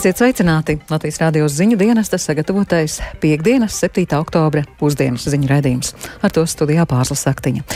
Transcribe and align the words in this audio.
Esiet 0.00 0.16
sveicināti! 0.16 0.78
Latvijas 0.88 1.18
rādījos 1.20 1.52
ziņu 1.58 1.76
dienas, 1.76 2.08
tas 2.08 2.24
sagatavotais 2.24 2.94
piekdienas, 3.20 3.74
7. 3.82 4.06
oktobra 4.16 4.62
pusdienas 4.80 5.26
ziņu 5.28 5.50
raidījums. 5.50 5.92
Ar 6.24 6.32
to 6.32 6.46
studijā 6.48 6.86
pārslas 6.88 7.20
saktiņa. 7.26 7.66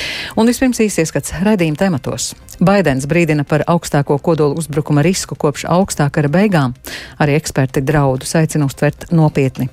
Un 0.41 0.49
vispirms 0.49 0.81
īsies 0.81 1.13
skats 1.13 1.37
raidījuma 1.45 1.83
tematos. 1.83 2.31
Baidens 2.65 3.05
brīdina 3.13 3.45
par 3.45 3.67
augstāko 3.69 4.17
kodolu 4.25 4.57
uzbrukuma 4.65 5.05
risku 5.05 5.37
kopš 5.37 5.69
augstā 5.69 6.09
kara 6.09 6.33
beigām. 6.33 6.73
Arī 7.21 7.37
eksperti 7.37 7.85
draudus 7.85 8.33
aicina 8.41 8.73
uztvert 8.73 9.11
nopietni. 9.13 9.69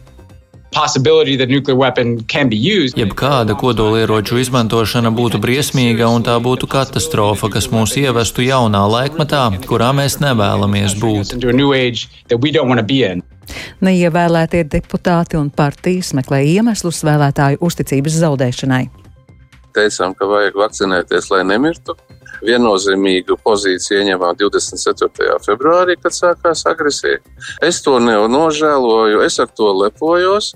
Jebkāda 2.95 3.57
kodolieroču 3.59 4.37
izmantošana 4.39 5.11
būtu 5.11 5.41
briesmīga 5.43 6.07
un 6.07 6.23
tā 6.23 6.37
būtu 6.39 6.69
katastrofa, 6.71 7.49
kas 7.51 7.67
mūs 7.73 7.97
ievestu 7.99 8.45
jaunā 8.45 8.85
laikmetā, 8.93 9.41
kurā 9.67 9.91
mēs 9.97 10.21
nevēlamies 10.23 10.95
būt. 11.01 11.35
Neievēlētie 13.83 14.63
deputāti 14.71 15.35
un 15.41 15.51
partijas 15.51 16.13
meklē 16.15 16.39
iemeslus 16.53 17.03
vēlētāju 17.03 17.59
uzticības 17.67 18.21
zaudēšanai. 18.23 18.85
Teicām, 19.75 20.15
ka 20.15 20.27
vajag 20.27 20.55
vakcinēties, 20.59 21.27
lai 21.35 21.43
nemirtu 21.51 21.97
viennozīmīgu 22.45 23.37
pozīciju 23.45 24.01
ieņemām 24.01 24.37
24. 24.39 25.39
februārī, 25.45 25.97
kad 26.01 26.15
sākās 26.15 26.65
agresija. 26.69 27.21
Es 27.63 27.81
to 27.85 27.97
nožēloju, 28.01 29.23
es 29.25 29.39
ar 29.41 29.51
to 29.57 29.71
lepojos, 29.83 30.53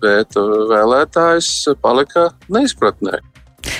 bet 0.00 0.36
uh, 0.40 0.66
vēlētājs 0.72 1.52
palika 1.82 2.30
neizpratnē. 2.52 3.22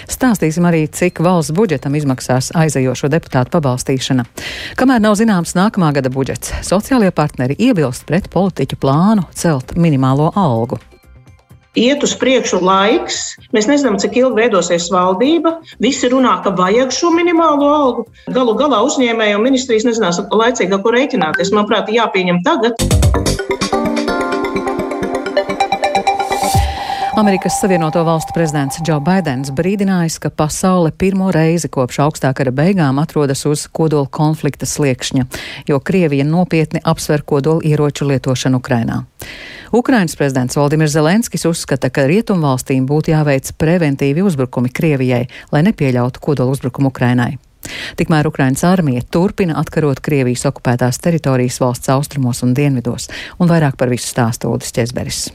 Stāstīsim 0.08 0.64
arī, 0.64 0.86
cik 0.88 1.20
valsts 1.24 1.52
budžetam 1.56 1.96
izmaksās 1.98 2.50
aizejošo 2.56 3.10
deputātu 3.12 3.52
pabalstīšana. 3.56 4.24
Kamēr 4.80 5.02
nav 5.04 5.18
zināms 5.20 5.52
nākamā 5.58 5.92
gada 5.96 6.12
budžets, 6.12 6.54
sociālie 6.64 7.12
partneri 7.12 7.58
iebilst 7.58 8.08
pret 8.08 8.30
politiķu 8.32 8.80
plānu 8.80 9.28
celt 9.36 9.76
minimālo 9.76 10.32
algu 10.40 10.80
iet 11.78 12.04
uz 12.06 12.14
priekšu 12.18 12.60
laiks. 12.64 13.20
Mēs 13.54 13.68
nezinām, 13.70 13.98
cik 14.02 14.16
ilgi 14.20 14.44
veidosies 14.44 14.88
valdība. 14.92 15.58
Visi 15.82 16.10
runā, 16.12 16.38
ka 16.44 16.54
vajag 16.56 16.94
šo 16.94 17.12
minimālo 17.14 17.70
algu. 17.76 18.06
Galu 18.34 18.56
galā 18.58 18.82
uzņēmēju 18.86 19.42
ministrijas 19.42 19.86
nezinās 19.88 20.22
laicīgi, 20.30 20.72
ar 20.74 20.84
ko 20.84 20.94
rēķināties. 20.94 21.54
Manuprāt, 21.54 21.92
jāpieņem 21.94 22.42
tagad. 22.46 22.78
Amerikas 27.16 27.60
Savienoto 27.60 28.04
Valstu 28.04 28.32
prezidents 28.34 28.80
Džo 28.82 28.96
Baidens 29.00 29.52
brīdinājis, 29.54 30.16
ka 30.18 30.32
pasaule 30.34 30.90
pirmo 30.98 31.28
reizi 31.30 31.68
kopš 31.70 32.00
augstā 32.02 32.32
kara 32.34 32.50
beigām 32.50 32.98
atrodas 32.98 33.44
uz 33.46 33.68
kodola 33.70 34.08
konflikta 34.10 34.66
sliekšņa, 34.66 35.26
jo 35.70 35.78
Krievija 35.78 36.24
nopietni 36.26 36.82
apsver 36.82 37.22
kodola 37.22 37.62
ieroču 37.62 38.08
lietošanu 38.08 38.58
Ukrainā. 38.58 39.04
Ukrainas 39.72 40.16
prezidents 40.18 40.58
Valdimirs 40.58 40.96
Zelenskis 40.96 41.46
uzskata, 41.46 41.90
ka 41.90 42.08
rietumvalstīm 42.10 42.82
būtu 42.90 43.14
jāveic 43.14 43.52
preventīvi 43.62 44.26
uzbrukumi 44.26 44.74
Krievijai, 44.74 45.28
lai 45.54 45.62
nepieļautu 45.70 46.18
kodola 46.18 46.50
uzbrukumu 46.56 46.90
Ukrainai. 46.90 47.36
Tikmēr 47.94 48.26
Ukrainas 48.26 48.66
armija 48.66 49.06
turpina 49.06 49.60
atkarot 49.62 50.02
Krievijas 50.02 50.48
okupētās 50.50 50.98
teritorijas 50.98 51.62
valsts 51.62 51.94
austrumos 51.94 52.42
un 52.42 52.58
dienvidos, 52.58 53.06
un 53.38 53.54
vairāk 53.54 53.78
par 53.78 53.94
visu 53.94 54.10
stāstu 54.10 54.50
Udis 54.50 54.74
Česberis. 54.74 55.28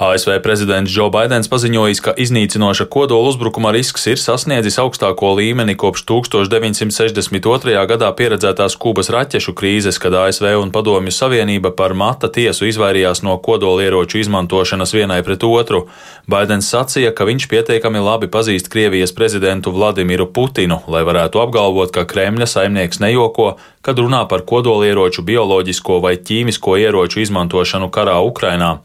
ASV 0.00 0.38
prezidents 0.40 0.88
Džo 0.88 1.10
Baidens 1.12 1.50
paziņojis, 1.52 1.98
ka 2.00 2.14
iznīcinoša 2.16 2.86
kodola 2.88 3.28
uzbrukuma 3.28 3.68
risks 3.76 4.06
ir 4.08 4.16
sasniedzis 4.16 4.78
augstāko 4.80 5.34
līmeni 5.36 5.74
kopš 5.76 6.06
1962. 6.08 7.74
gadā 7.90 8.08
pieredzētās 8.16 8.78
Kubas 8.80 9.12
raķešu 9.12 9.52
krīzes, 9.58 9.98
kad 10.00 10.16
ASV 10.16 10.54
un 10.56 10.72
Padomju 10.72 11.12
Savienība 11.12 11.74
par 11.76 11.92
mata 11.92 12.30
tiesu 12.32 12.70
izvairījās 12.70 13.20
no 13.28 13.36
kodolieroču 13.44 14.22
izmantošanas 14.22 14.96
vienai 14.96 15.20
pret 15.26 15.44
otru. 15.44 15.82
Baidens 16.24 16.72
sacīja, 16.72 17.12
ka 17.12 17.28
viņš 17.28 17.50
pietiekami 17.52 18.00
labi 18.00 18.32
pazīst 18.32 18.72
Krievijas 18.72 19.12
prezidentu 19.12 19.74
Vladimiru 19.76 20.30
Putinu, 20.32 20.80
lai 20.88 21.04
varētu 21.04 21.44
apgalvot, 21.44 21.92
ka 21.92 22.06
Kremļa 22.08 22.48
saimnieks 22.48 23.04
nejoko, 23.04 23.50
kad 23.80 23.98
runā 23.98 24.26
par 24.28 24.42
kodolieroču, 24.44 25.22
bioloģisko 25.24 26.00
vai 26.04 26.12
ķīmisko 26.20 26.76
ieroču 26.82 27.22
izmantošanu 27.22 27.88
karā 27.88 28.18
Ukrainā. 28.20 28.82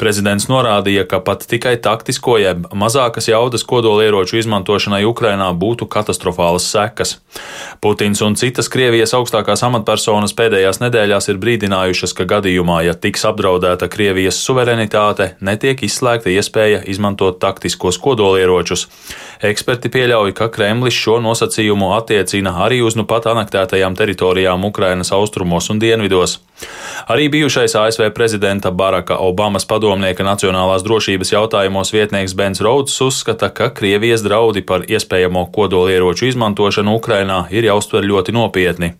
Prezidents 0.00 0.46
norādīja, 0.48 1.04
ka 1.04 1.20
pat 1.20 1.44
tikai 1.44 1.74
taktisko 1.76 2.38
jeb 2.40 2.64
mazākas 2.72 3.28
jaudas 3.28 3.66
kodolieroču 3.68 4.38
izmantošanai 4.40 5.02
Ukrainā 5.04 5.50
būtu 5.52 5.84
katastrofālas 5.92 6.70
sekas. 6.72 7.18
Putins 7.84 8.22
un 8.24 8.36
citas 8.40 8.72
Krievijas 8.72 9.12
augstākās 9.18 9.60
amatpersonas 9.68 10.32
pēdējās 10.32 10.80
nedēļās 10.80 11.28
ir 11.28 11.40
brīdinājušas, 11.44 12.16
ka 12.16 12.24
gadījumā, 12.32 12.80
ja 12.88 12.96
tiks 12.96 13.26
apdraudēta 13.28 13.90
Krievijas 13.92 14.40
suverenitāte, 14.40 15.34
netiek 15.44 15.84
izslēgta 15.84 16.32
iespēja 16.32 16.80
izmantot 16.88 17.42
taktiskos 17.44 18.00
kodolieročus. 18.00 18.88
Eksperti 19.44 19.92
pieļauj, 19.92 20.32
ka 20.36 20.48
Kremlis 20.52 20.96
šo 20.96 21.20
nosacījumu 21.20 21.92
attiecina 21.98 22.56
arī 22.64 22.80
uz 22.84 22.96
nu 22.96 23.04
pat 23.08 23.28
anektētajām 23.28 23.96
teritorijām 23.96 24.29
Ukrainas 24.64 25.12
austrumos 25.12 25.70
un 25.70 25.78
dienvidos. 25.78 26.38
Arī 27.08 27.28
bijušais 27.32 27.74
ASV 27.74 28.10
prezidenta 28.14 28.70
Baraka 28.70 29.16
Obamas 29.16 29.64
padomnieka 29.66 30.24
nacionālās 30.24 30.84
drošības 30.84 31.32
jautājumos 31.32 31.92
vietnieks 31.92 32.36
Bens 32.36 32.60
Rauds 32.60 33.00
uzskata, 33.00 33.48
ka 33.48 33.70
Krievijas 33.74 34.22
draudi 34.22 34.62
par 34.62 34.84
iespējamo 34.86 35.46
kodolieroču 35.54 36.28
izmantošanu 36.30 36.96
Ukrainā 37.00 37.44
ir 37.50 37.64
jāuztver 37.70 38.04
ļoti 38.04 38.36
nopietni. 38.36 38.94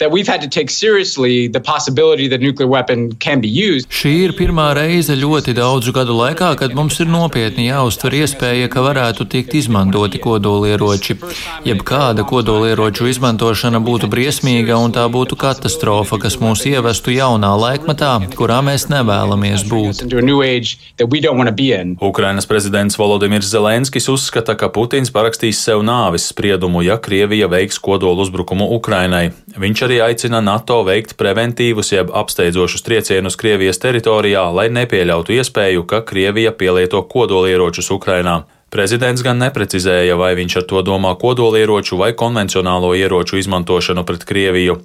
Time, 0.00 0.16
decades, 3.20 3.86
Šī 3.90 4.12
ir 4.24 4.32
pirmā 4.38 4.70
reize 4.76 5.12
ļoti 5.18 5.52
daudzu 5.56 5.92
gadu 5.92 6.14
laikā, 6.16 6.54
kad 6.56 6.72
mums 6.76 6.96
ir 7.02 7.08
nopietni 7.10 7.66
jāuztver 7.66 8.14
iespēja, 8.22 8.70
ka 8.72 8.80
varētu 8.84 9.26
tikt 9.28 9.56
izmantoti 9.58 10.20
kodolieroči. 10.22 11.18
Jebkāda 11.68 12.24
kodolieroču 12.28 13.10
izmantošana 13.10 13.82
būtu 13.84 14.08
briesmīga 14.12 14.78
un 14.80 14.94
tā 14.96 15.04
būtu 15.12 15.36
katastrofa, 15.40 16.16
kas 16.22 16.38
mūs 16.40 16.64
ievestu 16.70 17.12
jaunā 17.12 17.52
laikmetā, 17.60 18.14
kurā 18.38 18.60
mēs 18.64 18.88
nevēlamies 18.92 19.66
būt. 19.68 20.04
Ukrainas 22.00 22.48
prezidents 22.48 22.96
Volodimirs 23.00 23.50
Zelenskis 23.52 24.08
uzskata, 24.08 24.56
ka 24.56 24.72
Putins 24.72 25.12
parakstīs 25.12 25.60
sev 25.60 25.84
nāvis 25.84 26.30
spriedumu, 26.32 26.80
ja 26.86 26.96
Krievija 26.96 27.50
veiks 27.52 27.76
kodolu 27.82 28.24
uzbrukumu 28.24 28.70
Ukrainai. 28.78 29.30
Viņš 29.60 29.84
arī 29.86 29.89
aicina 29.98 30.38
NATO 30.44 30.76
veikt 30.86 31.16
preventīvus 31.18 31.90
jeb 31.90 32.12
apsteidzošus 32.14 32.84
triecienus 32.86 33.34
Krievijas 33.40 33.82
teritorijā, 33.82 34.44
lai 34.54 34.68
nepieļautu 34.70 35.34
iespēju, 35.40 35.82
ka 35.90 36.04
Krievija 36.06 36.52
pielieto 36.54 37.02
kodolieročus 37.02 37.90
Ukrainā. 37.90 38.44
Prezidents 38.70 39.24
gan 39.26 39.42
neprecizēja, 39.42 40.14
vai 40.14 40.36
viņš 40.38 40.60
ar 40.60 40.66
to 40.70 40.84
domā 40.86 41.16
kodolieroču 41.18 41.98
vai 41.98 42.12
konvencionālo 42.14 42.92
ieroču 42.94 43.40
izmantošanu 43.42 44.06
pret 44.06 44.22
Krieviju. 44.28 44.78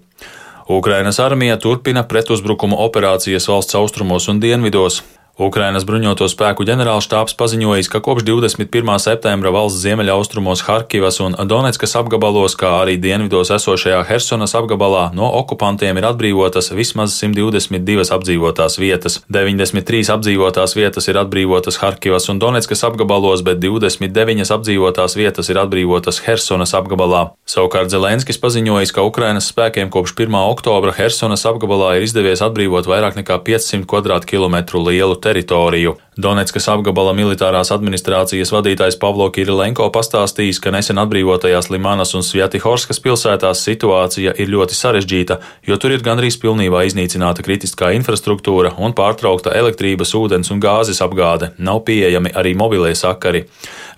Ukrainas 0.67 1.19
armija 1.22 1.59
turpina 1.61 2.01
pretuzbrukumu 2.09 2.79
operācijas 2.81 3.45
valsts 3.51 3.77
austrumos 3.77 4.25
un 4.27 4.39
dienvidos. 4.41 5.03
Ukrainas 5.35 5.84
bruņoto 5.84 6.29
spēku 6.31 6.63
ģenerālštāps 6.63 7.34
paziņojis, 7.35 7.90
ka 7.91 8.00
kopš 8.00 8.23
21. 8.23 8.91
septembra 9.03 9.51
valsts 9.51 9.81
ziemeļaustrumos 9.84 10.62
Harkivas 10.63 11.19
un 11.19 11.34
Donetskas 11.35 11.97
apgabalos, 12.00 12.53
kā 12.56 12.69
arī 12.85 12.96
dienvidos 12.96 13.51
esošajā 13.51 14.00
Hersonas 14.07 14.56
apgabalā, 14.56 15.09
no 15.12 15.28
okupantiem 15.41 16.00
ir 16.00 16.07
atbrīvotas 16.07 16.72
vismaz 16.72 17.18
122 17.19 18.13
apdzīvotās 18.16 18.79
vietas. 18.79 19.18
93 19.28 20.13
apdzīvotās 20.16 20.78
vietas 20.79 21.12
ir 21.12 21.19
atbrīvotas 21.19 21.81
Harkivas 21.84 22.29
un 22.31 22.40
Donetskas 22.40 22.85
apgabalos, 22.88 23.43
bet 23.43 23.59
29 23.59 24.55
apdzīvotās 24.55 25.17
vietas 25.20 25.52
ir 25.52 25.59
atbrīvotas 25.59 26.22
Hersonas 26.29 26.72
apgabalā. 26.79 27.26
Savukārt 27.43 27.91
Zelenskis 27.91 28.40
paziņojis, 28.40 28.96
ka 28.96 29.03
Ukrainas 29.03 29.52
spēkiem 29.52 29.91
kopš 29.91 30.16
1. 30.16 30.40
oktobra 30.55 30.96
Hersonas 30.96 31.43
apgabalā 31.43 31.97
ir 31.99 32.08
izdevies 32.08 32.40
atbrīvot 32.40 32.88
vairāk 32.88 33.20
nekā 33.20 33.41
500 33.43 33.84
km2 34.31 34.88
lielu 34.88 35.20
territorio. 35.25 35.97
Donetskas 36.16 36.70
apgabala 36.72 37.12
militārās 37.12 37.73
administrācijas 37.76 38.53
vadītājs 38.56 38.96
Pavlo 39.02 39.26
Kirilenko 39.35 39.90
pastāstījis, 39.91 40.62
ka 40.64 40.72
nesen 40.72 41.02
atbrīvotajās 41.02 41.67
Limanas 41.73 42.16
un 42.16 42.23
Svjatihorskas 42.23 43.02
pilsētās 43.03 43.64
situācija 43.67 44.32
ir 44.40 44.53
ļoti 44.53 44.78
sarežģīta, 44.79 45.38
jo 45.67 45.76
tur 45.76 45.91
ir 45.91 46.06
gandrīz 46.06 46.38
pilnībā 46.40 46.85
iznīcināta 46.88 47.44
kritiskā 47.44 47.91
infrastruktūra 47.97 48.72
un 48.79 48.96
pārtraukta 48.96 49.52
elektrības, 49.59 50.16
ūdens 50.16 50.53
un 50.56 50.64
gāzes 50.64 51.03
apgāde, 51.03 51.52
nav 51.59 51.84
pieejami 51.84 52.32
arī 52.32 52.56
mobilie 52.56 52.96
sakari. 52.96 53.44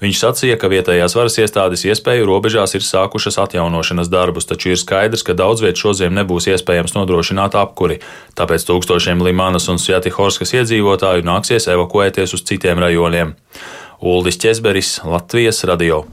Viņš 0.02 0.18
sacīja, 0.22 0.58
ka 0.58 0.70
vietējās 0.74 1.14
varas 1.18 1.38
iestādes 1.38 1.86
iespēju 1.86 2.26
robežās 2.26 2.74
ir 2.78 2.86
sākušas 2.86 3.38
atjaunošanas 3.46 4.10
darbus, 4.14 4.50
taču 4.50 4.74
ir 4.74 4.82
skaidrs, 4.82 5.22
ka 5.26 5.38
daudz 5.38 5.62
viet 5.66 5.78
šodien 5.78 6.14
nebūs 6.18 6.50
iespējams 6.50 6.94
nodrošināt 6.98 7.58
apkuri, 7.58 7.98
tāpēc 8.38 8.66
tūkstošiem 8.70 9.22
Limanas 9.26 9.70
un 9.74 9.82
Svjatihorskas 9.82 10.54
iedzīvotāju 10.58 11.26
nāksies 11.26 11.66
evakuēties 12.08 12.34
uz 12.34 12.44
citiem 12.48 12.80
rajoniem. 12.80 13.36
Uldis 14.00 14.38
Česberis, 14.38 15.02
Latvijas 15.04 15.64
radio. 15.66 16.04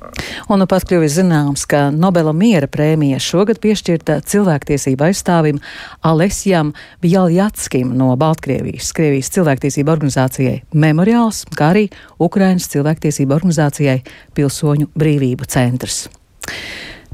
Un 0.48 0.58
nu 0.58 0.66
pat 0.66 0.86
kļuvis 0.88 1.18
zināms, 1.18 1.66
ka 1.68 1.90
Nobela 1.92 2.32
miera 2.32 2.66
prēmija 2.66 3.18
šogad 3.20 3.60
piešķirta 3.60 4.22
cilvēktiesība 4.24 5.10
aizstāvim 5.10 5.60
Alesjam 6.00 6.72
Bjaljackim 7.02 7.92
no 7.92 8.16
Baltkrievijas, 8.16 8.94
Krievijas 8.96 9.28
cilvēktiesība 9.36 9.92
organizācijai 9.92 10.62
Memoriāls, 10.72 11.44
kā 11.52 11.74
arī 11.74 11.90
Ukrainas 12.18 12.70
cilvēktiesība 12.72 13.36
organizācijai 13.36 14.00
Pilsoņu 14.34 14.88
brīvību 14.96 15.44
centrs. 15.44 16.06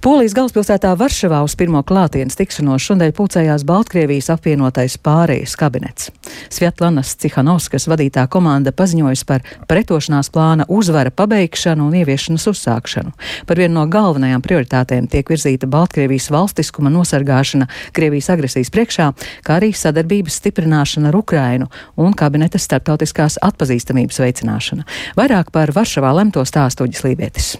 Polijas 0.00 0.32
galvaspilsētā 0.32 0.94
Varšavā 0.96 1.42
uz 1.44 1.52
pirmo 1.60 1.82
klātienes 1.84 2.38
tikšanos 2.38 2.80
šodien 2.80 3.10
pulcējās 3.12 3.66
Baltkrievijas 3.68 4.30
apvienotais 4.32 4.94
pārējais 4.96 5.52
kabinets. 5.60 6.06
Sviatlanas 6.48 7.10
Cihanovskas 7.20 7.84
vadītā 7.90 8.22
komanda 8.32 8.72
paziņojas 8.72 9.26
par 9.28 9.44
pretošanās 9.68 10.30
plāna 10.32 10.64
uzvara 10.72 11.12
pabeigšanu 11.12 11.90
un 11.90 11.98
ieviešanas 12.00 12.48
uzsākšanu. 12.48 13.12
Par 13.44 13.60
vienu 13.60 13.76
no 13.76 13.84
galvenajām 13.92 14.40
prioritātēm 14.40 15.10
tiek 15.12 15.28
virzīta 15.28 15.68
Baltkrievijas 15.68 16.30
valstiskuma 16.32 16.88
nosargāšana 16.94 17.68
Krievijas 17.92 18.30
agresijas 18.32 18.72
priekšā, 18.72 19.10
kā 19.44 19.58
arī 19.60 19.74
sadarbības 19.76 20.38
stiprināšana 20.40 21.12
ar 21.12 21.18
Ukrainu 21.20 21.68
un 22.00 22.16
kabineta 22.16 22.56
starptautiskās 22.56 23.36
atpazīstamības 23.44 24.22
veicināšana. 24.24 24.88
Vairāk 25.20 25.52
par 25.52 25.74
Varšavā 25.76 26.14
lemto 26.22 26.46
stāstuģis 26.48 27.04
Lībietis. 27.04 27.58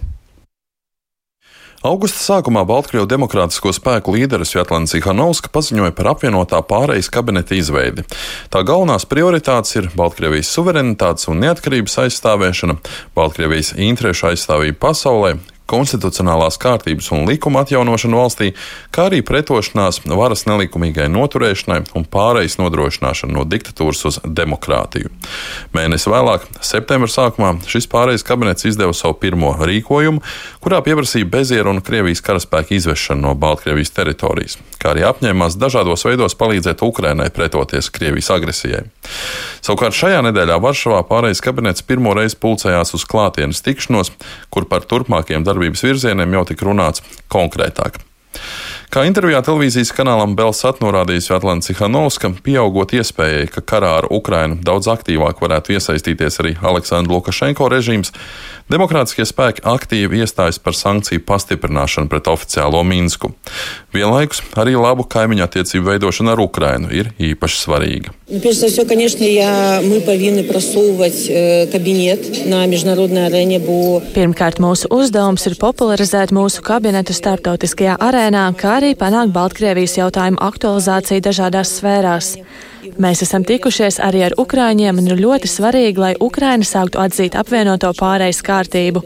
Augusta 1.81 2.19
sākumā 2.21 2.61
Baltkrievu 2.69 3.07
demokrātisko 3.09 3.71
spēku 3.73 4.13
līderis 4.13 4.51
Vjatlana 4.53 4.85
Cihanovska 4.91 5.49
paziņoja 5.49 5.95
par 5.97 6.11
apvienotā 6.11 6.59
pārejas 6.69 7.09
kabineta 7.09 7.57
izveidi. 7.57 8.05
Tā 8.53 8.61
galvenās 8.69 9.07
prioritātes 9.09 9.79
ir 9.81 9.89
Baltkrievijas 9.97 10.51
suverenitātes 10.53 11.31
un 11.33 11.41
neatkarības 11.41 11.97
aizstāvēšana, 12.05 12.77
Baltkrievijas 13.17 13.73
interešu 13.81 14.29
aizstāvība 14.29 14.77
pasaulē, 14.91 15.39
konstitucionālās 15.71 16.59
kārtības 16.61 17.11
un 17.15 17.27
likuma 17.29 17.63
atjaunošanu 17.65 18.19
valstī, 18.19 18.51
kā 18.95 19.07
arī 19.09 19.23
pretošanās 19.27 20.03
varas 20.11 20.47
nelikumīgai 20.49 21.09
noturēšanai 21.13 21.81
un 21.99 22.07
pārejas 22.11 22.59
nodrošināšanu 22.61 23.37
no 23.39 23.47
diktatūras 23.49 24.03
uz 24.11 24.21
demokrātiju. 24.25 25.13
Mēnesi 25.77 26.11
vēlāk, 26.11 26.47
septembra 26.65 27.11
sākumā, 27.11 27.55
šis 27.71 27.89
pārejas 27.91 28.27
kabinets 28.27 28.67
izdeva 28.69 28.95
savu 28.97 29.19
pirmo 29.23 29.53
rīkojumu, 29.61 30.23
kurā 30.65 30.83
pieprasīja 30.87 31.29
bezieru 31.31 31.75
un 31.75 31.83
Krievijas 31.85 32.23
karaspēku 32.25 32.77
izvešanu 32.79 33.29
no 33.29 33.35
Baltkrievijas 33.39 33.95
teritorijas, 33.95 34.59
kā 34.81 34.95
arī 34.95 35.07
apņēmās 35.09 35.59
dažādos 35.61 36.07
veidos 36.09 36.37
palīdzēt 36.41 36.83
Ukrainai 36.87 37.31
pretoties 37.35 37.91
Krievijas 37.95 38.33
agresijai. 38.35 38.85
Savukārt 39.61 39.97
šajā 39.97 40.23
nedēļā 40.25 40.57
Varšavā 40.63 41.03
pārejas 41.09 41.43
kabinets 41.45 41.85
pirmo 41.87 42.15
reizi 42.17 42.39
pulcējās 42.41 42.95
uz 42.97 43.05
klātienes 43.09 43.61
tikšanos, 43.65 44.13
kur 44.51 44.67
par 44.71 44.87
turpmākiem 44.89 45.45
darbiem 45.47 45.60
sadarbības 45.61 45.85
virzieniem 45.85 46.39
jau 46.39 46.47
tika 46.49 46.67
runāts 46.67 47.03
konkrētāk. 47.29 48.01
Kā 48.91 49.05
intervijā 49.07 49.39
televīzijas 49.43 49.93
kanālam 49.95 50.35
Belsat 50.35 50.81
norādījis 50.83 51.31
Atlants 51.35 51.69
Cihanovska, 51.69 52.33
pieaugot 52.43 52.91
iespējai, 52.95 53.47
ka 53.51 53.63
karā 53.63 53.91
ar 54.01 54.09
Ukrainu 54.11 54.59
daudz 54.67 54.89
aktīvāk 54.91 55.43
varētu 55.43 55.77
iesaistīties 55.77 56.41
arī 56.43 56.57
Aleksandra 56.59 57.15
Lukašenko 57.15 57.69
režīms, 57.71 58.11
demokrātiskie 58.71 59.27
spēki 59.27 59.63
aktīvi 59.63 60.23
iestājas 60.25 60.59
par 60.59 60.75
sankciju 60.75 61.23
pastiprināšanu 61.27 62.11
pret 62.11 62.31
oficiālo 62.31 62.83
Minsku. 62.83 63.31
Vienlaikus 63.95 64.43
arī 64.59 64.75
labu 64.79 65.07
kaimiņu 65.07 65.47
attiecību 65.47 65.93
veidošana 65.93 66.35
ar 66.35 66.43
Ukrainu 66.47 66.91
ir 66.91 67.15
īpaši 67.19 67.63
svarīga. 67.63 68.20
Прежде 68.30 68.68
всего, 68.68 68.88
конечно, 68.88 69.24
я, 69.24 69.82
мы 69.84 70.02
повинны 70.02 70.44
просовывать 70.44 71.28
э, 71.30 71.68
кабинет 71.68 72.48
на 72.48 72.66
международной 72.66 73.28
арене, 73.28 73.60
бо... 73.60 74.02
Pirmkārt, 74.16 74.58
mūsu 74.58 74.90
uzdevums 74.90 75.46
ir 75.46 75.54
popularizēt 75.62 76.34
mūsu 76.34 76.64
kabinetu 76.66 77.14
starptautiskajā 77.14 78.00
arēnā, 78.02 78.48
kā 78.58 78.80
arī 78.80 78.96
panākt 78.98 79.30
Baltkrievijas 79.36 80.00
jautājumu 80.00 80.42
aktualizāciju 80.42 81.22
dažādās 81.22 81.78
sfērās. 81.78 82.32
Mēs 83.02 83.22
esam 83.26 83.46
tikušies 83.46 84.00
arī 84.02 84.26
ar 84.26 84.36
Ukrāņiem 84.42 85.02
un 85.02 85.10
ir 85.10 85.22
ļoti 85.22 85.50
svarīgi, 85.50 86.02
lai 86.02 86.14
Ukraina 86.18 86.66
sāktu 86.66 87.02
atzīt 87.02 87.38
apvienoto 87.38 87.94
pārejas 87.98 88.42
kārtību. 88.46 89.06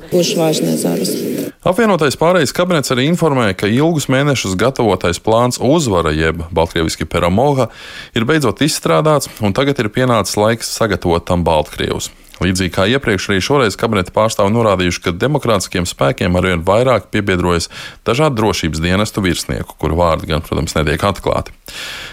Apvienotais 1.64 2.18
pārējais 2.20 2.52
kabinets 2.52 2.92
arī 2.92 3.06
informēja, 3.08 3.54
ka 3.56 3.68
ilgus 3.72 4.04
mēnešus 4.12 4.52
gatavotais 4.60 5.16
plāns 5.24 5.56
uzvara, 5.56 6.10
jeb 6.12 6.42
baltkrieviski 6.52 7.06
peramoga, 7.08 7.70
ir 8.12 8.26
beidzot 8.28 8.60
izstrādāts, 8.66 9.30
un 9.40 9.56
tagad 9.56 9.80
ir 9.80 9.88
pienācis 9.94 10.36
laiks 10.36 10.74
sagatavot 10.76 11.24
tam 11.24 11.40
Baltkrievus. 11.46 12.10
Līdzīgi 12.42 12.72
kā 12.74 12.84
iepriekš, 12.90 13.30
arī 13.30 13.40
šoreiz 13.46 13.78
kabineta 13.80 14.12
pārstāvi 14.12 14.52
norādījuši, 14.52 15.00
ka 15.06 15.14
demokrātiskiem 15.16 15.86
spēkiem 15.88 16.36
arvien 16.36 16.64
vairāk 16.66 17.06
piebiedrojas 17.14 17.70
dažādu 18.04 18.42
drošības 18.42 18.82
dienestu 18.84 19.22
virsnieku, 19.24 19.78
kuru 19.80 19.96
vārdi 20.02 20.32
gan, 20.34 20.42
protams, 20.44 20.74
netiek 20.76 21.00
atklāti. 21.06 21.54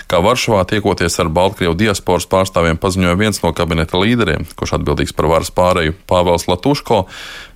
Kā 0.07 0.21
Varšavā 0.23 0.61
tiekoties 0.69 1.17
ar 1.19 1.33
Baltkrievu 1.33 1.73
diasporas 1.79 2.29
pārstāvjiem, 2.29 2.79
paziņoja 2.79 3.19
viens 3.19 3.41
no 3.43 3.51
kabineta 3.57 3.99
līderiem, 3.99 4.45
kurš 4.55 4.77
atbildīgs 4.77 5.17
par 5.17 5.27
varas 5.33 5.51
pārēju 5.57 5.97
Pāvels 6.07 6.47
Latuško, 6.51 7.07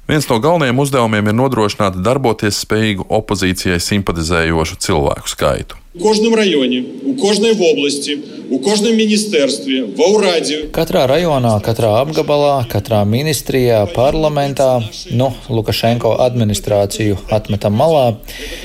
Viens 0.05 0.27
no 0.29 0.37
galvenajiem 0.37 0.79
uzdevumiem 0.83 1.31
ir 1.31 1.37
nodrošināt 1.39 1.95
darboties 2.05 2.59
spējīgu 2.61 3.07
opozīcijai 3.09 3.79
simpatizējošu 3.81 4.77
cilvēku 4.85 5.31
skaitu. 5.33 5.84
У 5.94 5.98
кожному 5.98 6.36
районі, 6.36 6.84
у 7.06 7.14
кожній 7.14 7.50
області, 7.50 8.18
у 8.50 8.58
кожному 8.58 8.94
міністерстві, 8.94 9.82
в 9.96 10.02
Аураді. 10.02 10.56
Katrā 10.72 11.06
rajonā, 11.06 11.58
katrā 11.62 11.90
apgabalā, 12.02 12.66
katrā 12.70 13.04
ministrijā, 13.06 13.86
parlamentā, 13.94 14.82
nu, 15.10 15.32
Lukašenko 15.48 16.16
administrāciju 16.18 17.18
atmetam 17.30 17.74
malā, 17.78 18.16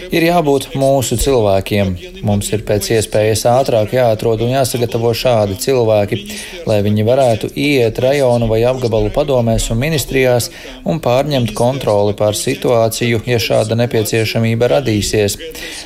ir 0.10 0.26
jābūt 0.26 0.74
mūsu 0.74 1.18
cilvēkiem. 1.22 1.96
Mums 2.26 2.50
ir 2.54 2.64
pēc 2.66 2.90
iespējas 2.98 3.46
ātrāk 3.50 3.94
jāatrod 3.94 4.42
un 4.46 4.56
jāsagatavo 4.56 5.14
šādi 5.14 5.58
cilvēki, 5.66 6.22
lai 6.70 6.80
viņi 6.86 7.06
varētu 7.06 7.52
iet 7.54 8.02
rajonu 8.02 8.50
vai 8.50 8.64
apgabalu 8.66 9.14
padomēs 9.14 9.70
un 9.74 9.82
ministrijās 9.82 10.50
un 10.86 11.02
pārņemt 11.02 11.54
kontroli 11.58 12.18
pār 12.18 12.38
situāciju, 12.38 13.22
ja 13.30 13.42
šāda 13.42 13.78
nepieciešamība 13.82 14.72
radīsies. 14.78 15.38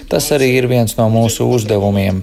Tas 0.10 0.32
arī 0.36 0.54
ir 0.60 0.72
viens 0.72 0.96
no 1.00 1.10
mūsu 1.12 1.33
mūsu 1.35 1.51
uzdevumiem. 1.51 2.23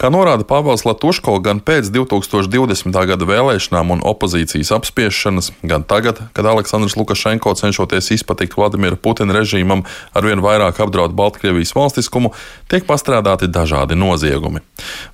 Kā 0.00 0.08
norāda 0.12 0.46
Pāvils 0.46 0.84
Latuško, 0.86 1.40
gan 1.42 1.60
pēc 1.60 1.90
2020. 1.90 2.94
gada 3.10 3.26
vēlēšanām 3.26 3.90
un 3.96 4.04
opozīcijas 4.06 4.70
apspiešanas, 4.76 5.50
gan 5.62 5.82
tagad, 5.82 6.20
kad 6.32 6.46
Aleksandrs 6.46 6.96
Lukašenko 6.96 7.54
cenšoties 7.58 8.12
izpatikt 8.14 8.56
Vladimira 8.56 8.96
Putina 8.96 9.34
režīmam, 9.34 9.82
arvien 10.14 10.40
vairāk 10.40 10.80
apdraud 10.80 11.16
Baltkrievijas 11.18 11.74
valstiskumu, 11.74 12.32
tiek 12.70 12.86
pastrādāti 12.86 13.50
dažādi 13.50 13.98
noziegumi. 13.98 14.62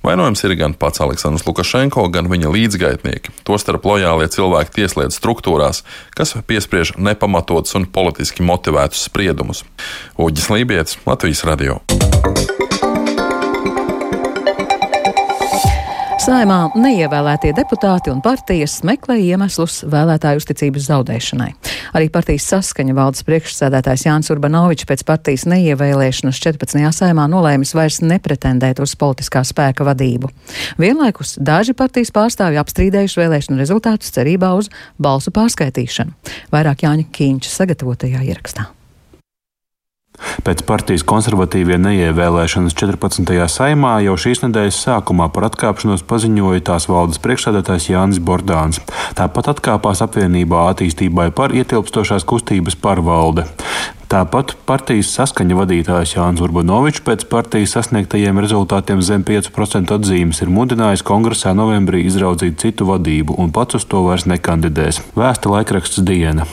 Vainojams 0.05 0.43
ir 0.45 0.55
gan 0.59 0.77
pats 0.77 1.01
Aleksandrs 1.01 1.47
Lukašenko, 1.49 2.07
gan 2.13 2.29
viņa 2.31 2.53
līdzgaitnieki, 2.53 3.41
tostarp 3.47 3.89
lojālie 3.89 4.29
cilvēki 4.29 4.77
tieslietu 4.79 5.17
struktūrās, 5.17 5.83
kas 6.15 6.37
piespriež 6.47 6.95
nepamatotus 7.01 7.75
un 7.79 7.89
politiski 7.89 8.45
motivētus 8.45 9.07
spriedumus. 9.09 9.65
Uģis 10.21 10.51
Lībijams, 10.53 10.99
Latvijas 11.09 11.43
radio. 11.47 11.81
Saimā 16.27 16.73
neievēlētie 16.75 17.53
deputāti 17.55 18.11
un 18.11 18.17
partijas 18.19 18.81
meklē 18.83 19.15
iemeslus 19.29 19.77
vēlētāju 19.87 20.41
uzticības 20.41 20.89
zaudēšanai. 20.89 21.47
Arī 21.95 22.09
partijas 22.11 22.49
saskaņa 22.51 22.95
valdes 22.97 23.23
priekšsēdētājs 23.29 24.03
Jānis 24.09 24.33
Urbanovičs 24.33 24.89
pēc 24.89 25.05
partijas 25.07 25.45
neievēlēšanas 25.47 26.41
14. 26.43 26.83
saimā 26.97 27.29
nolēmis 27.31 27.71
vairs 27.77 28.01
nepretendēt 28.03 28.81
uz 28.83 28.97
politiskā 28.99 29.45
spēka 29.47 29.87
vadību. 29.87 30.27
Vienlaikus 30.75 31.37
daži 31.39 31.71
partijas 31.79 32.11
pārstāvji 32.11 32.59
apstrīdējuši 32.59 33.21
vēlēšanu 33.21 33.61
rezultātus 33.63 34.11
cerībā 34.17 34.51
uz 34.59 34.67
balsu 34.99 35.31
pārskaitīšanu. 35.31 36.11
Vairāk 36.51 36.83
Jāņa 36.83 37.07
Kīņša 37.07 37.55
sagatavotajā 37.61 38.27
ierakstā. 38.27 38.67
Pēc 40.45 40.63
partijas 40.65 41.03
konservatīvie 41.07 41.77
neievēlēšanas 41.81 42.75
14. 42.77 43.35
saimā 43.51 43.97
jau 44.05 44.15
šīs 44.17 44.41
nedēļas 44.45 44.79
sākumā 44.87 45.29
par 45.33 45.49
atkāpšanos 45.49 46.05
paziņoja 46.09 46.63
tās 46.71 46.87
valdes 46.89 47.21
priekšsēdētājs 47.23 47.89
Jānis 47.91 48.21
Bordāns. 48.23 48.81
Tāpat 49.17 49.51
atkāpās 49.53 50.01
apvienībā 50.05 50.67
attīstībai 50.71 51.29
par 51.37 51.53
ietilpstošās 51.57 52.25
kustības 52.27 52.79
pārvalde. 52.81 53.45
Tāpat 54.07 54.53
partijas 54.63 55.09
saskaņa 55.17 55.57
vadītājs 55.59 56.13
Jānis 56.15 56.43
Urbanovičs 56.45 57.03
pēc 57.03 57.25
partijas 57.27 57.75
sasniegtajiem 57.75 58.39
rezultātiem 58.39 59.01
zem 59.03 59.25
5% 59.27 59.91
atzīmes 59.97 60.39
ir 60.45 60.53
mudinājis 60.53 61.03
kongresā 61.07 61.51
novembrī 61.57 62.05
izraudzīt 62.07 62.55
citu 62.63 62.87
vadību 62.87 63.35
un 63.43 63.51
pats 63.51 63.81
uz 63.81 63.89
to 63.91 64.05
vairs 64.07 64.23
nekandidēs. 64.31 65.03
Vēsta 65.19 65.51
laikraksts 65.51 65.99
diena. 66.07 66.47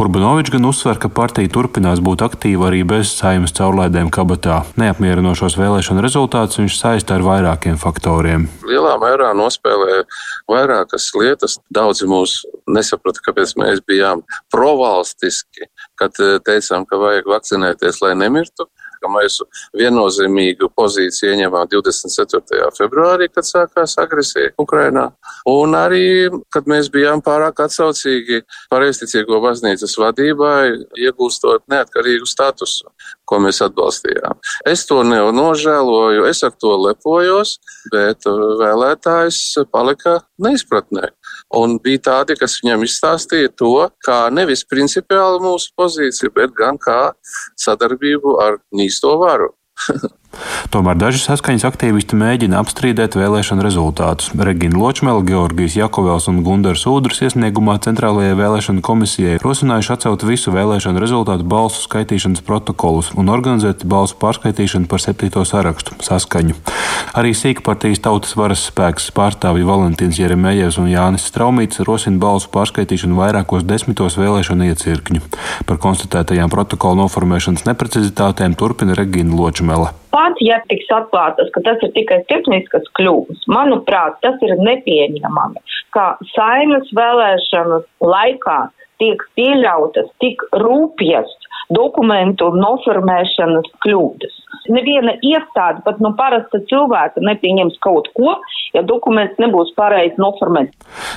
Urbanovičs 0.00 0.52
gan 0.54 0.68
uzsver, 0.68 0.98
ka 1.00 1.10
partija 1.12 1.50
turpinās 1.52 2.02
būt 2.04 2.24
aktīva 2.26 2.70
arī 2.70 2.82
bez 2.88 3.12
saimas 3.16 3.54
caurlaidēm 3.56 4.10
kabatā. 4.14 4.62
Neapmierinošos 4.80 5.58
vēlēšanu 5.60 6.04
rezultātus 6.04 6.60
viņš 6.60 6.78
saista 6.78 7.16
ar 7.16 7.24
vairākiem 7.26 7.78
faktoriem. 7.80 8.48
Lielā 8.66 8.96
mērā 9.02 9.32
nospēlē 9.36 10.02
vairākas 10.50 11.10
lietas. 11.18 11.58
Daudzi 11.72 12.08
mūs 12.10 12.38
nesaprata, 12.70 13.22
kāpēc 13.26 13.56
mēs 13.60 13.82
bijām 13.88 14.24
provalstiski, 14.54 15.70
kad 16.00 16.16
eh, 16.22 16.38
teicām, 16.46 16.88
ka 16.88 17.00
vajag 17.00 17.30
vakcinēties, 17.36 18.02
lai 18.04 18.16
nemirtu 18.18 18.68
ka 19.06 19.12
mēs 19.14 19.38
viennozīmīgu 19.76 20.70
pozīciju 20.76 21.32
ieņemām 21.34 21.68
24. 21.70 22.70
februārī, 22.76 23.28
kad 23.30 23.46
sākās 23.46 23.96
agresija 24.02 24.52
Ukrainā. 24.58 25.10
Un 25.50 25.76
arī, 25.78 26.28
kad 26.52 26.66
mēs 26.70 26.90
bijām 26.92 27.22
pārāk 27.24 27.62
atsaucīgi 27.66 28.42
pareizticīgo 28.72 29.38
baznīcas 29.44 29.96
vadībai, 30.02 30.74
iegūstot 31.06 31.66
neatkarīgu 31.70 32.26
statusu, 32.26 32.90
ko 33.26 33.40
mēs 33.42 33.62
atbalstījām. 33.64 34.40
Es 34.66 34.86
to 34.88 35.02
nožēloju, 35.06 36.26
es 36.26 36.42
ar 36.46 36.54
to 36.58 36.74
lepojos, 36.88 37.58
bet 37.92 38.26
vēlētājs 38.26 39.42
palika 39.70 40.20
neizpratnē. 40.42 41.12
Un 41.54 41.76
bija 41.78 42.00
tādi, 42.08 42.34
kas 42.38 42.56
viņam 42.58 42.82
izstāstīja 42.82 43.52
to, 43.54 43.88
kā 44.02 44.26
nevis 44.34 44.64
principiāli 44.66 45.38
mūsu 45.44 45.70
pozīciju, 45.78 46.32
bet 46.34 46.54
gan 46.58 46.78
kā 46.82 47.12
sadarbību 47.62 48.34
ar 48.42 48.58
nīsto 48.74 49.14
varu. 49.22 49.52
Tomēr 50.74 50.98
daži 50.98 51.20
saskaņas 51.22 51.66
aktīvisti 51.68 52.18
mēģina 52.18 52.58
apstrīdēt 52.62 53.16
vēlēšanu 53.18 53.64
rezultātus. 53.64 54.32
Regina 54.38 54.78
Ločmela, 54.80 55.22
Georgijas 55.26 55.76
Jakovels 55.78 56.28
un 56.30 56.42
Gundars 56.46 56.86
Udrs 56.90 57.22
iesniegumā 57.26 57.78
Centrālajai 57.84 58.36
vēlēšanu 58.38 58.84
komisijai 58.84 59.38
rosinājuši 59.42 59.92
atcelt 59.94 60.26
visu 60.26 60.54
vēlēšanu 60.54 61.02
rezultātu 61.02 61.46
balsu 61.48 61.84
skaitīšanas 61.86 62.44
protokolus 62.46 63.12
un 63.16 63.30
organizēt 63.32 63.86
balsu 63.88 64.18
pārskaitīšanu 64.22 64.90
par 64.90 65.02
septīto 65.02 65.44
sarakstu 65.46 65.98
saskaņu. 66.04 66.56
Arī 67.16 67.32
sīkpartijas 67.36 68.02
tautas 68.04 68.34
varas 68.36 68.66
spēks 68.70 69.10
pārstāvji 69.16 69.66
Valentīns 69.68 70.18
Jeremējevs 70.20 70.80
un 70.82 70.90
Jānis 70.92 71.28
Straumīts 71.30 71.80
rosina 71.86 72.20
balsu 72.20 72.50
pārskaitīšanu 72.54 73.16
vairākos 73.20 73.64
desmitos 73.68 74.18
vēlēšanu 74.20 74.70
iecirkņu. 74.72 75.22
Par 75.68 75.80
konstatētajām 75.82 76.52
protokolu 76.52 77.04
noformēšanas 77.04 77.68
neprecizitātēm 77.70 78.58
turpina 78.58 78.98
Regina 78.98 79.36
Ločmela 79.36 79.94
pat, 80.16 80.40
ja 80.44 80.60
tiks 80.70 80.88
atklātas, 80.96 81.52
ka 81.54 81.62
tas 81.66 81.82
ir 81.84 81.92
tikai 81.96 82.22
tehniskas 82.32 82.88
kļūdas, 82.98 83.44
manuprāt, 83.52 84.16
tas 84.24 84.40
ir 84.46 84.56
nepieņemami, 84.62 85.62
ka 85.96 86.14
saimas 86.32 86.88
vēlēšanas 86.96 87.84
laikā 88.00 88.60
tiek 89.02 89.22
pieļautas 89.36 90.08
tik 90.24 90.42
rūpjas 90.62 91.32
dokumentu 91.72 92.50
noformēšanas 92.54 93.72
kļūdas. 93.84 94.42
Neviena 94.72 95.14
iestāde, 95.22 95.82
pat 95.86 96.00
no 96.02 96.12
parasta 96.18 96.58
cilvēka, 96.66 97.22
nepieņems 97.22 97.76
kaut 97.84 98.08
ko, 98.16 98.34
ja 98.74 98.82
dokuments 98.86 99.38
nebūs 99.42 99.72
pareizi 99.78 100.18
noformēts. 100.18 100.74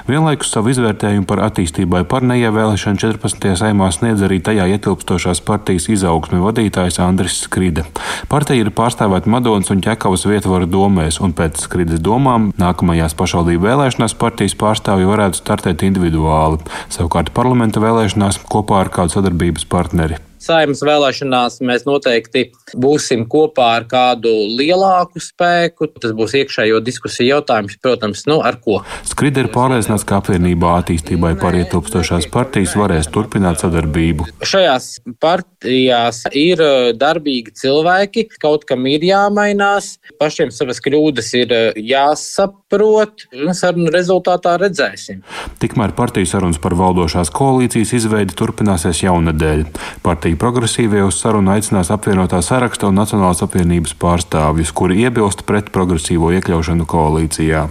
Vienlaikus 0.10 0.52
savu 0.54 0.72
izvērtējumu 0.74 1.26
par 1.30 1.42
attīstībai 1.48 2.04
par 2.10 2.26
neievēlēšanu 2.30 3.02
14. 3.02 3.50
saimā 3.62 3.90
sniedz 3.96 4.22
arī 4.26 4.40
tajā 4.46 4.68
ietilpstošās 4.76 5.42
partijas 5.48 5.90
izaugsme 5.90 6.42
vadītājs 6.44 7.02
Andris 7.04 7.42
Skride. 7.46 7.88
Partija 8.30 8.66
ir 8.66 8.74
pārstāvēta 8.76 9.32
Madonas 9.32 9.74
un 9.74 9.82
Ķekavas 9.86 10.28
vietvaru 10.30 10.70
domēs, 10.70 11.22
un 11.24 11.34
pēc 11.38 11.66
Skrides 11.66 12.04
domām 12.06 12.52
nākamajās 12.62 13.18
pašvaldību 13.18 13.66
vēlēšanās 13.66 14.18
partijas 14.20 14.58
pārstāvji 14.60 15.10
varētu 15.10 15.42
startēt 15.42 15.86
individuāli, 15.90 16.62
savukārt 16.94 17.34
parlamenta 17.34 17.82
vēlēšanās 17.84 18.44
kopā 18.50 18.84
ar 18.86 18.94
kādu 18.94 19.18
sadarbības 19.18 19.70
partneri 19.70 20.22
saimas 20.42 20.82
vēlēšanās 20.86 21.60
mēs 21.66 21.86
noteikti 21.88 22.50
būsim 22.80 23.26
kopā 23.30 23.70
ar 23.80 23.88
kādu 23.90 24.32
lielāku 24.60 25.22
spēku. 25.24 25.90
Tas 26.00 26.16
būs 26.16 26.36
iekšējo 26.40 26.80
diskusiju 26.84 27.34
jautājums, 27.36 27.78
protams, 27.82 28.26
nu 28.30 28.40
ar 28.46 28.60
ko. 28.64 28.82
Skride 29.08 29.44
ir 29.44 29.52
pārliecināts, 29.54 30.06
ka 30.08 30.20
apvienībā 30.22 30.78
attīstībai 30.80 31.36
pārietilpstošās 31.40 32.30
partijas 32.34 32.76
varēs 32.80 33.10
turpināt 33.14 33.62
sadarbību. 33.64 34.30
Šajās 34.46 34.90
partijās 35.22 36.24
ir 36.38 36.64
uh, 36.64 36.92
darbīgi 36.98 37.54
cilvēki, 37.60 38.26
kaut 38.42 38.66
kam 38.70 38.88
ir 38.90 39.04
jāmainās, 39.08 39.98
pašiem 40.22 40.54
savas 40.56 40.82
kļūdas 40.86 41.32
ir 41.40 41.54
uh, 41.56 41.80
jāsaprot, 41.80 43.28
un 43.36 43.54
sarunu 43.58 43.92
rezultātā 43.94 44.56
redzēsim. 44.62 45.24
Tikmēr 45.62 45.96
partiju 45.98 46.30
sarunas 46.30 46.62
par 46.62 46.76
valdošās 46.80 47.32
koalīcijas 47.36 47.96
izveidi 48.00 48.38
turpināsies 48.40 49.04
jaunadēļ. 49.04 49.66
Partija 50.06 50.39
progresīvie 50.40 51.02
uz 51.04 51.18
sarunu 51.20 51.52
aicinās 51.52 51.90
apvienotā 51.92 52.40
saraksta 52.46 52.88
un 52.88 52.96
Nacionālās 53.00 53.42
apvienības 53.44 53.96
pārstāvjus, 54.00 54.72
kuri 54.76 55.02
iebilst 55.04 55.44
pret 55.48 55.72
progresīvo 55.76 56.32
iekļaušanu 56.38 56.86
koalīcijā. 56.90 57.66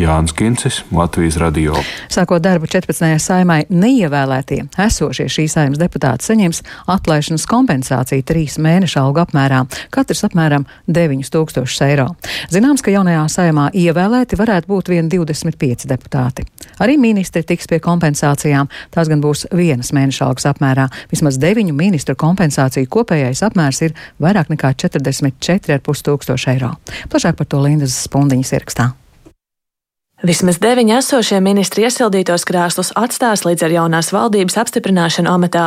Jānis 0.00 0.32
Kincis, 0.36 0.80
Latvijas 0.94 1.36
radio. 1.40 1.76
Sākot 2.12 2.42
darbu 2.44 2.68
14. 2.70 3.18
saimai, 3.22 3.58
neievēlētie 3.68 4.62
esošie 4.86 5.28
šīs 5.32 5.56
saimas 5.58 5.80
deputāti 5.80 6.30
saņems 6.30 6.62
atlaišanas 6.94 7.46
kompensāciju 7.50 8.24
trīs 8.26 8.56
mēnešu 8.62 9.00
algu 9.02 9.22
apmērā, 9.24 9.64
katrs 9.94 10.24
apmēram 10.28 10.64
9000 10.88 11.90
eiro. 11.90 12.08
Zināms, 12.52 12.84
ka 12.84 12.94
jaunajā 12.94 13.26
saimā 13.36 13.68
ievēlēti 13.76 14.40
varētu 14.40 14.72
būt 14.72 14.92
vien 14.94 15.10
25 15.12 15.88
deputāti. 15.90 16.46
Arī 16.80 16.96
ministri 17.00 17.44
tiks 17.46 17.68
pie 17.68 17.80
kompensācijām, 17.84 18.68
tās 18.94 19.12
gan 19.12 19.22
būs 19.24 19.46
vienas 19.56 19.92
mēneša 19.96 20.30
algas 20.30 20.48
apmērā, 20.48 20.88
vismaz 21.12 21.40
deviņu 21.40 21.76
ministru 21.76 21.95
ministru 21.96 22.16
kompensāciju 22.20 22.90
kopējais 22.92 23.40
apmērs 23.46 23.80
ir 23.86 23.96
vairāk 24.20 24.52
nekā 24.52 24.74
44,5 24.84 26.04
tūkstoši 26.10 26.52
eiro. 26.52 26.74
Plašāk 27.08 27.40
par 27.40 27.48
to 27.48 27.62
Lindas 27.64 27.96
Spundiņas 28.04 28.52
ierakstā. 28.58 28.90
Vismaz 30.24 30.56
deviņi 30.56 30.94
esošie 30.96 31.42
ministri 31.44 31.82
iesildītos 31.84 32.46
krēslus 32.48 32.88
atstās 32.96 33.42
līdz 33.44 33.66
ar 33.66 33.72
jaunās 33.74 34.08
valdības 34.16 34.54
apstiprināšanu 34.62 35.28
amatā. 35.28 35.66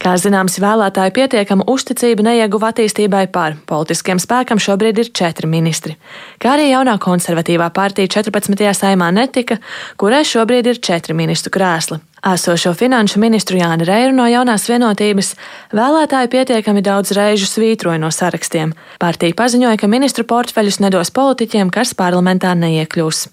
Kā 0.00 0.14
zināms, 0.16 0.54
vēlētāju 0.64 1.12
pietiekama 1.18 1.66
uzticība 1.68 2.24
neieguva 2.24 2.70
attīstībai 2.72 3.26
par 3.34 3.58
politiskiem 3.68 4.16
spēkam 4.16 4.62
šobrīd 4.64 5.02
ir 5.02 5.10
četri 5.12 5.50
ministri. 5.54 5.98
Kā 6.40 6.54
arī 6.54 6.70
jaunā 6.70 6.94
konservatīvā 7.04 7.66
partija 7.76 8.08
14. 8.16 8.64
saimā 8.78 9.10
netika, 9.12 9.58
kurai 10.00 10.22
šobrīd 10.24 10.72
ir 10.72 10.80
četri 10.80 11.12
ministru 11.12 11.52
krēsli. 11.52 12.00
Esošo 12.32 12.72
finanšu 12.78 13.20
ministru 13.20 13.60
Jāni 13.60 13.84
Reiru 13.84 14.16
no 14.16 14.24
jaunās 14.30 14.64
vienotības 14.72 15.34
vēlētāji 15.76 16.32
pietiekami 16.32 16.80
daudz 16.80 17.12
reižu 17.12 17.50
svītroja 17.50 18.00
no 18.00 18.08
sarakstiem. 18.08 18.72
Partija 19.02 19.36
paziņoja, 19.36 19.76
ka 19.76 19.92
ministru 19.98 20.24
portfeļus 20.24 20.80
nedos 20.80 21.12
politiķiem, 21.12 21.68
kas 21.74 21.92
parlamentā 21.98 22.56
neiekļūs. 22.56 23.26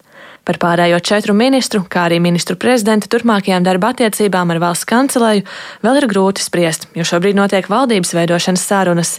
Par 0.47 0.57
pārējo 0.57 0.97
četru 1.05 1.35
ministru, 1.37 1.83
kā 1.85 2.07
arī 2.07 2.17
ministru 2.23 2.55
prezidenta 2.57 3.09
turpmākajām 3.11 3.65
darba 3.65 3.91
attiecībām 3.93 4.49
ar 4.53 4.61
valsts 4.63 4.87
kancelēju, 4.89 5.45
vēl 5.85 5.99
ir 5.99 6.07
grūti 6.09 6.41
spriest, 6.41 6.87
jo 6.97 7.05
šobrīd 7.05 7.37
notiek 7.37 7.69
valdības 7.69 8.15
veidošanas 8.17 8.65
sarunas. 8.71 9.17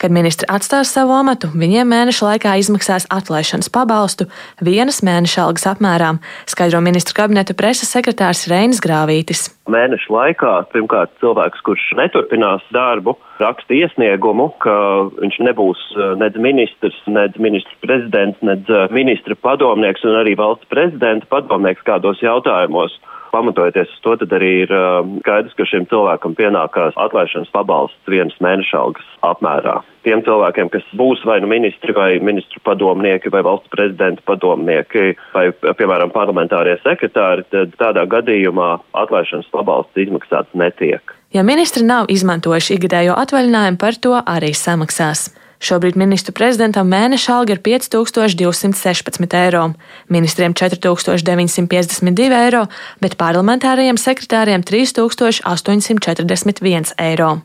Kad 0.00 0.14
ministri 0.16 0.46
atstās 0.48 0.88
savu 0.94 1.12
amatu, 1.12 1.50
viņiem 1.52 1.90
mēneša 1.92 2.24
laikā 2.24 2.54
izmaksās 2.62 3.04
atlaišanas 3.12 3.68
pabalstu 3.68 4.30
vienas 4.64 5.02
mēneša 5.04 5.42
algas 5.44 5.66
apmērā, 5.68 6.14
skaidro 6.48 6.80
ministra 6.80 7.18
kabineta 7.18 7.52
preses 7.52 7.92
sekretārs 7.92 8.46
Reinis 8.48 8.80
Grāvītis. 8.80 9.50
Mēneša 9.68 10.14
laikā 10.14 10.54
pirmkārt 10.72 11.12
cilvēks, 11.20 11.60
kurš 11.68 11.84
neturpinās 12.00 12.64
darbu, 12.72 13.18
raksta 13.44 13.76
iesniegumu, 13.76 14.48
ka 14.64 14.78
viņš 15.20 15.36
nebūs 15.50 15.84
eh, 15.92 16.16
nedz 16.24 16.40
ministrs, 16.48 16.96
nedz 17.04 17.36
ministrs 17.36 17.84
prezidents, 17.84 18.40
nedz 18.40 18.72
eh, 18.72 18.88
ministra 18.96 19.36
padomnieks 19.36 20.08
un 20.08 20.16
arī 20.22 20.32
valsts 20.40 20.72
prezidenta 20.72 21.28
padomnieks 21.28 21.84
kādos 21.84 22.24
jautājumos. 22.24 22.96
Pamatojoties 23.30 23.92
uz 23.94 24.00
to, 24.04 24.16
tad 24.20 24.32
arī 24.36 24.50
ir 24.64 24.72
uh, 24.74 25.00
skaidrs, 25.22 25.54
ka 25.58 25.66
šim 25.68 25.86
cilvēkam 25.90 26.34
pienākās 26.38 26.96
atlaišanas 26.98 27.52
pabalsts 27.54 28.10
vienas 28.10 28.36
mēneša 28.42 28.80
algas 28.80 29.06
apmērā. 29.26 29.76
Tiem 30.06 30.24
cilvēkiem, 30.24 30.70
kas 30.72 30.86
būs 30.96 31.22
vai 31.28 31.38
nu 31.44 31.50
ministri, 31.50 31.94
vai 31.96 32.14
ministru 32.24 32.62
padomnieki, 32.64 33.30
vai 33.32 33.44
valsts 33.46 33.70
prezidenta 33.72 34.24
padomnieki, 34.26 35.14
vai, 35.34 35.50
piemēram, 35.78 36.12
parlamentārie 36.14 36.78
sekretāri, 36.84 37.44
tad 37.52 37.76
tādā 37.80 38.06
gadījumā 38.10 38.72
atlaišanas 39.04 39.50
pabalsts 39.52 40.00
izmaksāts 40.06 40.56
netiek. 40.56 41.14
Ja 41.30 41.44
ministri 41.46 41.84
nav 41.86 42.08
izmantojuši 42.10 42.74
ikgadējo 42.78 43.14
atvaļinājumu, 43.20 43.78
par 43.78 44.00
to 44.02 44.16
arī 44.18 44.50
samaksās. 44.56 45.28
Šobrīd 45.60 45.92
ministru 46.00 46.32
prezidentam 46.32 46.88
mēneša 46.88 47.34
alga 47.36 47.52
ir 47.52 47.60
5216 47.60 49.36
eiro, 49.36 49.76
ministriem 50.08 50.56
4952 50.56 52.32
eiro, 52.38 52.64
bet 53.04 53.20
parlamentārajiem 53.20 54.00
sekretāriem 54.00 54.64
3841 54.64 56.96
eiro. 56.96 57.44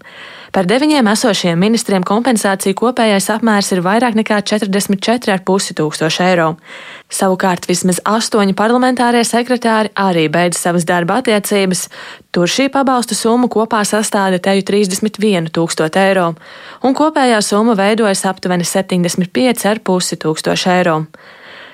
Par 0.55 0.63
deviņiem 0.63 1.09
esošiem 1.11 1.59
ministriem 1.59 2.03
kompensāciju 2.07 2.77
kopējais 2.79 3.25
apmērs 3.33 3.73
ir 3.75 3.81
vairāk 3.83 4.15
nekā 4.15 4.37
44,5 4.47 5.73
tūkstoši 5.75 6.21
eiro. 6.23 6.45
Savukārt 7.11 7.67
vismaz 7.67 7.99
astoņi 8.07 8.55
parlamentārie 8.55 9.25
sekretāri 9.27 9.91
arī 9.99 10.29
beidz 10.31 10.61
savas 10.63 10.87
darba 10.87 11.19
attiecības. 11.19 11.89
Tur 12.31 12.47
šī 12.47 12.69
pabalstu 12.71 13.19
summa 13.19 13.51
kopā 13.51 13.83
sastāda 13.83 14.39
teju 14.39 14.63
31 14.71 15.51
tūkstoši 15.51 16.03
eiro, 16.05 16.31
un 16.87 16.95
kopējā 16.95 17.41
summa 17.43 17.75
veidojas 17.75 18.23
aptuveni 18.31 18.63
75,5 18.63 20.21
tūkstoši 20.23 20.71
eiro. 20.77 21.01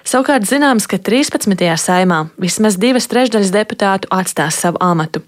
Savukārt 0.02 0.50
zināms, 0.50 0.90
ka 0.90 0.98
13. 0.98 1.54
saimā 1.78 2.24
vismaz 2.42 2.82
divas 2.82 3.06
trešdaļas 3.14 3.54
deputātu 3.54 4.10
atstās 4.10 4.58
savu 4.66 4.82
amatu. 4.82 5.22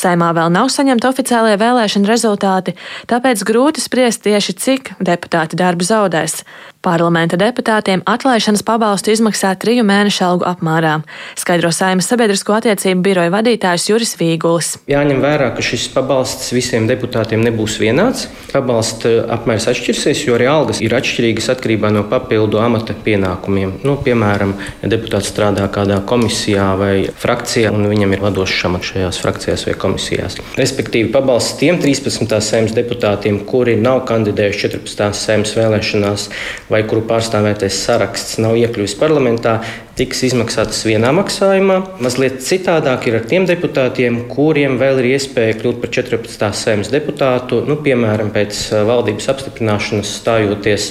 Saimā 0.00 0.30
vēl 0.36 0.48
nav 0.54 0.70
saņemti 0.72 1.08
oficiālie 1.10 1.56
vēlēšana 1.60 2.08
rezultāti, 2.08 2.76
tāpēc 3.10 3.42
grūti 3.44 3.82
spriest 3.84 4.24
tieši 4.24 4.56
cik 4.56 4.92
deputāti 5.04 5.58
darbu 5.60 5.84
zaudēs. 5.84 6.40
Parlamenta 6.80 7.36
deputātiem 7.36 8.00
atlaišanas 8.08 8.62
pabalstu 8.64 9.10
izmaksā 9.12 9.50
triju 9.60 9.82
mēnešu 9.84 10.22
algu 10.24 10.46
apmērā, 10.48 10.94
skaidro 11.36 11.68
Saimas 11.76 12.06
sabiedrisko 12.08 12.54
attiecību 12.56 13.02
biroja 13.04 13.32
vadītājs 13.34 13.84
Juris 13.90 14.14
Vīgulis. 14.16 14.70
Jāņem 14.88 15.20
vērā, 15.20 15.50
ka 15.52 15.60
šis 15.60 15.90
pabalsts 15.92 16.54
visiem 16.56 16.86
deputātiem 16.88 17.44
nebūs 17.44 17.74
vienāds. 17.82 18.30
Pabalsta 18.54 19.12
apmērs 19.36 19.68
atšķirsies, 19.68 20.22
jo 20.24 20.38
arī 20.38 20.46
algas 20.48 20.80
ir 20.80 20.96
atšķirīgas 20.96 21.50
atkarībā 21.52 21.90
no 21.92 22.06
papildu 22.08 22.62
amata 22.64 22.96
pienākumiem. 22.96 23.76
Nu, 23.84 23.98
piemēram, 24.00 24.56
ja 24.80 24.92
deputāts 24.94 25.28
strādā 25.34 25.68
kādā 25.76 26.00
komisijā 26.08 26.70
vai 26.80 26.94
frakcijā, 27.12 27.74
un 27.76 27.90
viņam 27.92 28.16
ir 28.16 28.24
vadošs 28.24 28.64
amats 28.70 28.94
šajās 28.94 29.20
frakcijās 29.20 29.66
vai 29.68 29.76
komisijās. 29.84 30.40
Respektīvi, 30.56 31.12
pabalsts 31.12 31.60
tiem 31.60 31.76
13. 31.84 32.40
sēmas 32.48 32.72
deputātiem, 32.80 33.44
kuri 33.52 33.76
nav 33.76 34.06
kandidējuši 34.08 34.66
14. 34.80 35.12
sēmas 35.26 35.56
vēlēšanās 35.60 36.28
vai 36.70 36.82
kuru 36.88 37.02
pārstāvētais 37.08 37.82
saraksts 37.84 38.38
nav 38.42 38.56
iekļuvis 38.60 38.96
parlamentā, 39.00 39.58
tiks 40.00 40.22
izmaksātas 40.24 40.78
vienā 40.88 41.10
maksājumā. 41.12 41.76
Mazliet 42.00 42.38
citādāk 42.44 43.04
ir 43.10 43.18
ar 43.18 43.24
tiem 43.28 43.44
deputātiem, 43.48 44.22
kuriem 44.30 44.78
vēl 44.80 45.02
ir 45.02 45.10
iespēja 45.10 45.58
kļūt 45.58 45.80
par 45.82 45.90
14. 45.92 46.46
sēmas 46.56 46.88
deputātu, 46.92 47.58
nu, 47.68 47.76
piemēram, 47.84 48.30
pēc 48.32 48.62
valdības 48.88 49.28
apstiprināšanas 49.34 50.12
stājoties 50.22 50.86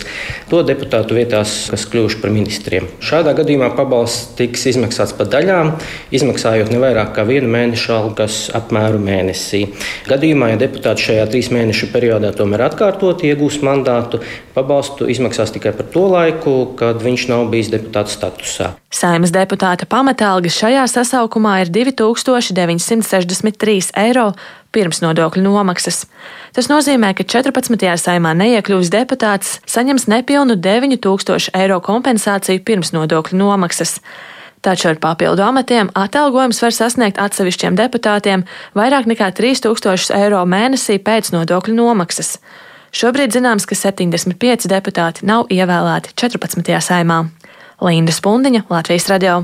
to 0.51 0.62
deputātu 0.68 1.18
vietās, 1.18 1.56
kas 1.74 1.88
kļuvuši 1.89 2.20
par 2.22 2.34
ministriem. 2.36 2.89
Šādā 3.01 3.34
gadījumā 3.39 3.72
pabalsts 3.80 4.36
tiks 4.38 4.68
izmaksāts 4.75 5.16
pa 5.18 5.25
daļām, 5.25 5.72
izmaksājot 6.13 6.70
ne 6.70 6.84
vairāk 6.84 7.16
kā 7.18 7.25
vienu 7.25 7.50
mēnešu 7.50 7.96
algas 7.96 8.38
apmēru 8.60 9.01
mēnesī. 9.01 9.63
Gadījumā, 10.12 10.51
ja 10.54 10.62
deputāts 10.68 11.08
šajā 11.08 11.25
trīs 11.34 11.50
mēnešu 11.56 11.89
periodā 11.96 12.30
tomēr 12.38 12.68
atkārtot 12.68 13.25
iegūs 13.25 13.63
mandātu, 13.66 14.22
pabalstu 14.54 15.10
izmaksās 15.10 15.56
tikai 15.58 15.74
par 15.74 15.89
to 15.89 16.06
laiku, 16.13 16.56
kad 16.78 17.01
viņš 17.01 17.28
nav 17.34 17.50
bijis 17.50 17.74
deputāta 17.74 18.13
statusā. 18.13 18.75
Saimas 19.00 19.32
deputāta 19.32 19.86
pamatalga 19.88 20.50
šajā 20.51 20.82
sasaukumā 20.91 21.53
ir 21.63 21.70
2963 21.72 23.94
eiro 24.01 24.25
pirms 24.75 25.00
nodokļu 25.00 25.39
nomaksas. 25.46 26.01
Tas 26.51 26.68
nozīmē, 26.68 27.13
ka 27.15 27.24
14. 27.24 27.79
saimā 28.03 28.36
neiekļūs 28.41 28.91
deputāts 28.91 29.63
saņems 29.72 30.10
nepilnu 30.12 30.60
9000 30.60 31.56
eiro 31.62 31.79
kompensāciju 31.86 32.60
pirms 32.68 32.91
nodokļu 32.98 33.39
nomaksas. 33.39 34.01
Taču 34.68 34.91
ar 34.91 35.00
papildu 35.00 35.48
amatiem 35.48 35.88
atalgojums 35.96 36.60
var 36.60 36.75
sasniegt 36.75 37.24
atsevišķiem 37.24 37.79
deputātiem 37.79 38.44
vairāk 38.75 39.08
nekā 39.08 39.32
3000 39.39 40.12
eiro 40.20 40.44
mēnesī 40.44 41.00
pēc 41.00 41.32
nodokļu 41.38 41.72
nomaksas. 41.79 42.36
Šobrīd 42.91 43.32
zināms, 43.32 43.63
ka 43.70 43.77
75 43.77 44.65
deputāti 44.68 45.24
nav 45.29 45.46
ievēlēti 45.53 46.12
14. 46.20 46.82
saimā. 46.84 47.29
Linda 47.82 48.12
Spundiņa, 48.12 48.66
Latvijas 48.70 49.08
radio. 49.08 49.44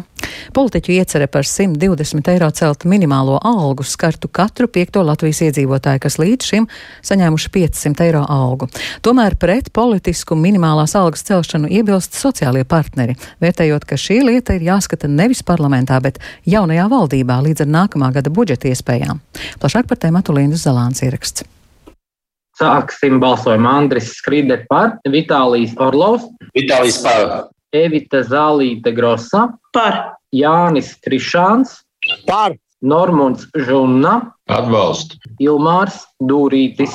Politiķu 0.56 0.92
iecerē 0.92 1.28
par 1.32 1.48
120 1.48 2.28
eiro 2.34 2.50
celt 2.52 2.84
minimālo 2.84 3.38
algu 3.48 3.86
skartu 3.88 4.28
katru 4.28 4.68
piekto 4.68 5.04
Latvijas 5.08 5.40
iedzīvotāju, 5.46 6.02
kas 6.04 6.18
līdz 6.20 6.50
šim 6.50 6.68
saņēmuši 7.08 7.52
500 7.54 8.06
eiro 8.10 8.26
algu. 8.28 8.68
Tomēr 9.06 9.38
pret 9.40 9.72
politisku 9.76 10.36
minimālās 10.36 10.98
algas 11.00 11.24
celšanu 11.28 11.72
iebilst 11.72 12.20
sociālie 12.20 12.66
partneri, 12.68 13.16
vērtējot, 13.44 13.88
ka 13.88 14.00
šī 14.00 14.20
lieta 14.28 14.60
ir 14.60 14.68
jāskata 14.68 15.08
nevis 15.08 15.44
parlamentā, 15.44 16.02
bet 16.04 16.20
jaunajā 16.44 16.90
valdībā 16.92 17.40
līdz 17.48 17.64
ar 17.64 17.74
nākamā 17.80 18.12
gada 18.20 18.36
budžeta 18.36 18.68
iespējām. 18.72 19.24
Plašāk 19.64 19.88
par 19.88 20.04
tēmatu 20.04 20.36
Lindas 20.36 20.68
Zalāns 20.68 21.04
ieraksts. 21.08 21.48
Sāksim 22.60 23.20
balsojumu 23.20 23.68
Andris 23.68 24.14
Skride 24.20 24.62
par, 24.70 24.98
Vitālijas 25.08 25.76
Orlovs. 25.80 26.28
Vitālijas 26.56 27.04
par. 27.04 27.55
Evita 27.74 28.22
Zālīte 28.26 28.94
Grosa, 28.96 29.48
par 29.74 30.18
Jānis 30.36 30.94
Krišāns, 31.06 31.82
par 32.28 32.56
Normunds 32.86 33.48
Žunna, 33.56 34.32
atbalstu, 34.52 35.18
Ilmārs 35.42 36.04
Dūrītis. 36.22 36.94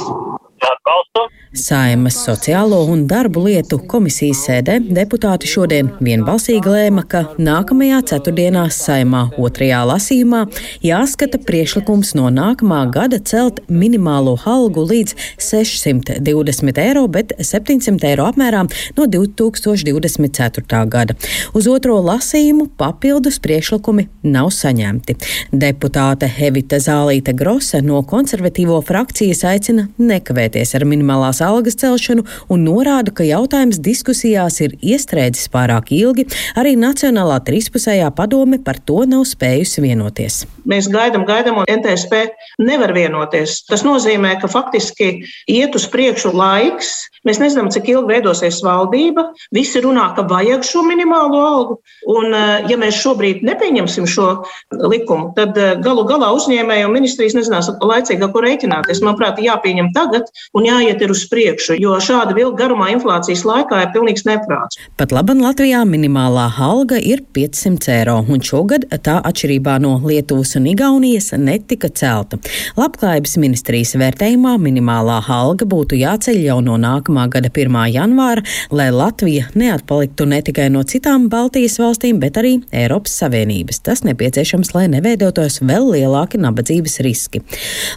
Atbalstu. 0.60 1.19
Saimas 1.50 2.14
sociālo 2.14 2.84
un 2.86 3.08
darbu 3.10 3.40
lietu 3.42 3.80
komisijas 3.90 4.44
sēdē 4.46 4.76
deputāti 4.94 5.48
šodien 5.50 5.88
vienbalsīgi 5.98 6.70
lēma, 6.70 7.02
ka 7.10 7.24
nākamajā 7.42 7.96
ceturtdienā 8.06 8.68
saimā 8.70 9.24
otrajā 9.34 9.80
lasījumā 9.90 10.44
jāskata 10.86 11.40
priekšlikums 11.42 12.12
no 12.14 12.28
nākamā 12.30 12.84
gada 12.94 13.18
celt 13.18 13.58
minimālo 13.66 14.36
algu 14.46 14.84
līdz 14.92 15.16
620 15.42 16.78
eiro, 16.84 17.02
bet 17.10 17.34
700 17.34 18.12
eiro 18.12 18.28
apmērā 18.30 18.62
no 19.00 19.08
2024. 19.10 20.84
gada. 20.86 21.18
Uz 21.50 21.66
otro 21.66 21.98
lasījumu 22.12 22.68
papildus 22.78 23.40
priekšlikumi 23.42 24.06
nav 24.22 24.52
saņemti. 24.54 25.18
Deputāte 25.50 26.30
Evita 26.30 26.78
Zālīte 26.78 27.34
Grosa 27.34 27.82
no 27.82 28.04
konservatīvo 28.06 28.78
frakcijas 28.86 29.42
aicina 29.50 29.88
nekavēties 29.98 30.78
ar 30.78 30.86
minimālās 30.86 31.39
algas 31.44 31.78
celšanu 31.80 32.24
un 32.50 32.64
norāda, 32.66 33.12
ka 33.14 33.26
jautājums 33.26 33.80
diskusijās 33.82 34.60
ir 34.64 34.76
iestrēdzis 34.80 35.50
pārāk 35.52 35.92
ilgi. 35.96 36.26
Arī 36.60 36.76
Nacionālā 36.80 37.40
trīspusējā 37.46 38.10
padome 38.16 38.60
par 38.62 38.80
to 38.84 39.04
nav 39.08 39.26
spējusi 39.28 39.84
vienoties. 39.84 40.44
Mēs 40.68 40.88
gaidām, 40.92 41.24
gaidām, 41.28 41.60
un 41.62 41.68
NTSP 41.70 42.26
nevar 42.62 42.92
vienoties. 42.96 43.60
Tas 43.68 43.84
nozīmē, 43.86 44.36
ka 44.40 44.50
faktiski 44.50 45.12
iet 45.50 45.76
uz 45.76 45.86
priekšu 45.90 46.34
laiks. 46.36 46.92
Mēs 47.28 47.40
nezinām, 47.42 47.68
cik 47.72 47.90
ilgi 47.92 48.14
veidosies 48.14 48.62
valdība. 48.64 49.26
Visi 49.52 49.82
runā, 49.84 50.06
ka 50.16 50.24
vajag 50.28 50.64
šo 50.64 50.84
minimālo 50.86 51.40
algu. 51.44 51.76
Un, 52.08 52.32
ja 52.70 52.78
mēs 52.80 53.00
šobrīd 53.02 53.44
nepieņemsim 53.44 54.06
šo 54.08 54.28
likumu, 54.72 55.32
tad 55.36 55.58
galu 55.84 56.06
galā 56.08 56.30
uzņēmēji 56.36 56.86
un 56.88 56.96
ministrijas 56.96 57.36
nezinās 57.36 57.68
laicīgi, 57.76 58.24
ar 58.24 58.32
ko 58.32 58.44
rēķināties. 58.44 59.02
Manuprāt, 59.04 59.40
jāpieņem 59.44 59.92
tagad 59.96 60.30
un 60.56 60.68
jāiet 60.68 61.04
uz 61.10 61.26
priekšu, 61.30 61.76
jo 61.80 61.96
šāda 62.02 62.34
vilka 62.36 62.64
garumā 62.64 62.90
inflācijas 62.94 63.44
laikā 63.48 63.84
ir 63.84 63.92
pilnīgs 63.94 64.26
neprāts. 64.28 64.78
Pat 65.00 65.14
labi, 65.14 65.36
Latvijā 65.40 65.82
minimālā 65.88 66.48
alga 66.60 66.98
ir 66.98 67.22
500 67.36 67.92
eiro, 67.94 68.16
un 68.28 68.42
šogad 68.44 68.86
tā 69.04 69.16
atšķirībā 69.30 69.78
no 69.82 69.96
Lietuvas 70.04 70.56
un 70.58 70.66
Igaunijas 70.70 71.30
netika 71.38 71.88
celta. 71.88 72.40
Labklājības 72.78 73.36
ministrijas 73.42 73.94
vērtējumā 74.00 74.56
minimālā 74.62 75.20
alga 75.30 75.68
būtu 75.68 75.98
jāceļ 76.00 76.40
jau 76.44 76.58
no 76.64 76.76
nākamā 76.80 77.26
gada 77.32 77.50
1. 77.52 77.78
janvāra, 77.94 78.44
lai 78.74 78.90
Latvija 78.94 79.48
neatpaliktu 79.54 80.26
ne 80.30 80.42
tikai 80.44 80.68
no 80.74 80.82
citām 80.82 81.28
Baltijas 81.32 81.78
valstīm, 81.80 82.20
bet 82.22 82.38
arī 82.40 82.56
Eiropas 82.74 83.14
Savienības. 83.22 83.82
Tas 83.86 84.04
nepieciešams, 84.06 84.74
lai 84.74 84.86
neveidotos 84.92 85.60
vēl 85.62 85.90
lielāki 85.94 86.40
nabadzības 86.42 87.00
riski. 87.06 87.42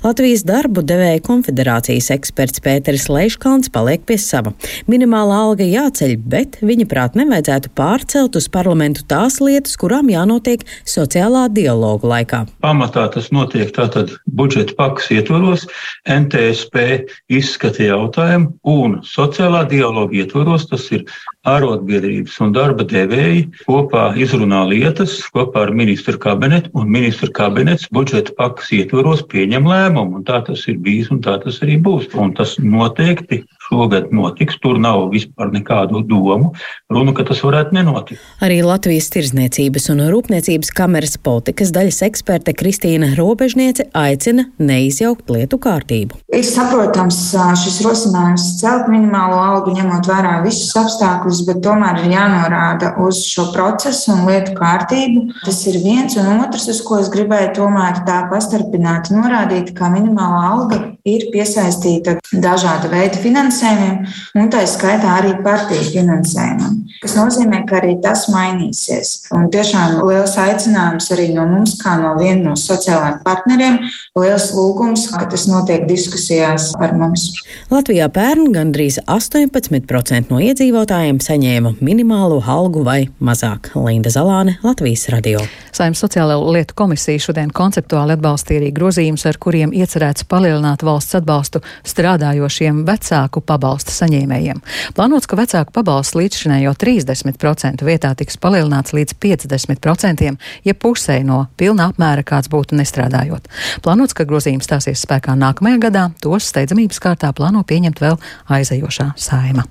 Latvijas 0.03 0.45
darbu 0.47 0.83
devēja 0.85 1.21
konfederācijas 1.25 2.11
eksperts 2.15 2.63
Pēteris 2.63 3.09
Leiškalns 3.23 3.69
paliek 3.71 4.01
pie 4.03 4.17
sava. 4.19 4.51
Minimālā 4.91 5.37
alga 5.45 5.63
jāceļ, 5.63 6.13
bet 6.27 6.57
viņa 6.59 6.87
prāt 6.91 7.13
nevajadzētu 7.15 7.69
pārcelt 7.77 8.35
uz 8.35 8.49
parlamentu 8.51 9.05
tās 9.07 9.37
lietas, 9.39 9.77
kurām 9.79 10.09
jānotiek 10.11 10.65
sociālā 10.83 11.45
dialogu 11.55 12.09
laikā. 12.11 12.41
Pamatā 12.65 13.05
tas 13.13 13.29
notiek 13.31 13.71
tātad 13.75 14.11
budžeta 14.27 14.75
pakas 14.75 15.07
ietvaros, 15.15 15.63
NTSP 16.03 17.05
izskata 17.31 17.87
jautājumu 17.93 18.57
un 18.67 18.99
sociālā 19.07 19.63
dialoga 19.71 20.19
ietvaros, 20.19 20.67
tas 20.73 20.89
ir 20.91 21.07
arotbiedrības 21.47 22.37
un 22.43 22.53
darba 22.55 22.85
devēji 22.87 23.43
kopā 23.67 24.05
izrunā 24.19 24.61
lietas 24.69 25.17
kopā 25.35 25.65
ar 25.67 25.73
ministru 25.75 26.19
kabinetu, 26.21 26.71
un 26.79 26.91
ministru 26.91 27.31
kabinets 27.35 27.89
budžeta 27.93 28.35
pakas 28.37 28.71
ietvaros 28.75 29.25
pieņem 29.31 29.67
lēmumu, 29.67 30.23
tā 30.27 30.39
tas 30.47 30.63
ir 30.71 30.79
bijis, 30.83 31.11
un 31.11 31.19
tā 31.25 31.35
tas 31.43 31.59
arī 31.65 31.79
būs. 31.83 32.07
Un 32.15 32.31
tas 32.37 32.55
noteikti 32.63 33.43
šogad 33.73 34.11
notiks. 34.11 34.59
Tur 34.61 34.79
nav 34.79 35.09
vispār 35.13 35.51
nekādu 35.53 36.03
domu. 36.07 36.53
Runa, 36.93 37.13
ka 37.17 37.25
tas 37.27 37.41
varētu 37.43 37.75
nenotikt. 37.75 38.21
Arī 38.43 38.61
Latvijas 38.65 39.09
Tirzniecības 39.13 39.89
un 39.93 40.03
Rūpniecības 40.13 40.71
kameras 40.75 41.17
politikas 41.17 41.73
daļas 41.73 42.01
eksperte 42.07 42.53
Kristīna 42.57 43.13
Robežniece 43.17 43.87
aicina 43.97 44.45
neizjaukt 44.61 45.31
lietu 45.33 45.59
kārtību. 45.63 46.19
Ir 46.33 46.45
saprotams 46.45 47.19
šis 47.63 47.81
rosinājums 47.85 48.45
celt 48.59 48.89
minimālo 48.91 49.39
algu, 49.41 49.73
ņemot 49.75 50.09
vērā 50.09 50.35
visus 50.45 50.73
apstākļus, 50.79 51.43
bet 51.49 51.61
tomēr 51.65 52.03
ir 52.03 52.13
jānorāda 52.13 52.93
uz 53.03 53.23
šo 53.27 53.49
procesu 53.55 54.13
un 54.15 54.25
lietu 54.29 54.55
kārtību. 54.57 55.25
Tas 55.43 55.63
ir 55.71 55.79
viens 55.83 56.17
un 56.19 56.43
otrs, 56.43 56.69
uz 56.71 56.81
ko 56.85 57.01
es 57.01 57.11
gribēju 57.13 57.53
tomēr 57.59 58.03
tā 58.07 58.23
pastarpināti 58.31 59.17
norādīt, 59.17 59.73
ka 59.77 59.91
minimālā 59.93 60.43
alga 60.53 60.81
ir 61.07 61.27
piesaistīta 61.33 62.17
dažāda 62.43 62.91
veida 62.91 63.19
finansējumiem, 63.63 64.07
un 64.39 64.49
tā 64.51 64.63
skaitā 64.67 65.17
arī 65.19 65.33
partiju 65.43 65.83
finansējumam. 65.93 66.79
Tas 67.01 67.15
nozīmē, 67.17 67.63
ka 67.67 67.79
arī 67.81 67.97
tas 68.03 68.27
mainīsies. 68.31 69.29
Un 69.35 69.49
tiešām 69.51 70.01
liels 70.07 70.35
aicinājums 70.39 71.09
arī 71.15 71.29
no 71.35 71.45
mums, 71.47 71.75
kā 71.81 71.95
no 71.99 72.13
viena 72.19 72.49
no 72.49 72.55
sociālajiem 72.59 73.21
partneriem, 73.25 73.79
liels 74.19 74.51
lūgums, 74.55 75.09
ka 75.11 75.25
tas 75.31 75.47
notiek 75.49 75.87
diskusijās 75.89 76.71
ar 76.79 76.95
mums. 76.97 77.29
Latvijā 77.71 78.09
pērn 78.13 78.51
gandrīz 78.55 78.99
18% 79.07 80.31
no 80.31 80.39
iedzīvotājiem 80.43 81.19
saņēma 81.23 81.75
minimālo 81.81 82.41
algu 82.43 82.83
vai 82.85 83.07
mazāk. 83.19 83.73
Linda 83.75 84.11
Zalāne, 84.13 84.57
Latvijas 84.63 85.09
radio. 85.13 85.43
Saimnes 85.73 86.03
sociālo 86.03 86.37
lietu 86.53 86.75
komisija 86.77 87.19
šodien 87.19 87.51
konceptuāli 87.53 88.15
atbalstīja 88.17 88.61
arī 88.61 88.71
grozījumus, 88.75 89.25
ar 89.27 89.39
kuriem 89.41 89.73
iecerēts 89.75 90.27
palielināt 90.29 90.85
valsts 90.85 91.17
atbalstu 91.19 91.63
strādājošiem 91.89 92.83
vecāku 92.87 93.41
pabalsta 93.53 93.93
saņēmējiem. 93.93 94.61
Plānots, 94.97 95.29
ka 95.29 95.37
vecāku 95.39 95.75
pabalsts 95.75 96.17
līdzšinējo 96.17 96.73
30% 96.81 97.85
vietā 97.85 98.13
tiks 98.17 98.39
palielināts 98.41 98.95
līdz 98.97 99.17
50%, 99.23 100.33
ja 100.65 100.77
pusē 100.77 101.19
no 101.27 101.45
pilna 101.57 101.91
apmēra 101.91 102.25
kāds 102.27 102.51
būtu 102.53 102.79
nestrādājot. 102.79 103.49
Plānots, 103.85 104.17
ka 104.17 104.27
grozījums 104.29 104.69
stāsies 104.69 105.05
spēkā 105.05 105.37
nākamajā 105.39 105.83
gadā, 105.87 106.09
tos 106.23 106.49
steidzamības 106.51 107.01
kārtā 107.03 107.33
plāno 107.35 107.65
pieņemt 107.67 108.03
vēl 108.03 108.19
aizejošā 108.57 109.13
saima. 109.19 109.67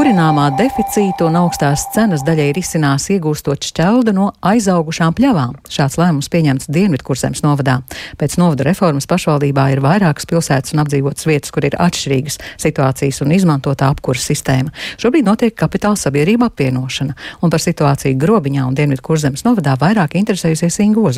Kurināmā 0.00 0.46
deficītu 0.56 1.26
un 1.28 1.34
augstās 1.36 1.82
cenas 1.92 2.22
daļai 2.24 2.46
risinās 2.56 3.10
iegūstot 3.12 3.66
šķeldu 3.68 4.14
no 4.16 4.30
aizaugušām 4.48 5.12
pļavām. 5.18 5.58
Šāds 5.68 5.98
lēmums 6.00 6.30
pieņemts 6.32 6.70
Dienvidkurzemes 6.72 7.44
novadā. 7.44 7.74
Pēc 8.16 8.38
novada 8.40 8.64
reformas 8.70 9.04
pašvaldībā 9.10 9.66
ir 9.74 9.84
vairākas 9.84 10.24
pilsētas 10.30 10.72
un 10.72 10.80
apdzīvotas 10.86 11.28
vietas, 11.28 11.52
kur 11.52 11.68
ir 11.68 11.76
atšķirīgas 11.76 12.40
situācijas 12.64 13.20
un 13.26 13.36
izmantotā 13.36 13.92
apkuras 13.92 14.24
sistēma. 14.32 14.72
Šobrīd 14.96 15.28
notiek 15.28 15.52
kapitāla 15.52 16.00
sabiedrība 16.00 16.48
apvienošana, 16.48 17.20
un 17.44 17.52
par 17.52 17.60
situāciju 17.60 18.16
Grobiņā 18.24 18.70
un 18.72 18.80
Dienvidkurzemes 18.80 19.44
novadā 19.44 19.76
vairāk 19.84 20.16
interesējusies 20.16 20.80
Inga 20.80 21.10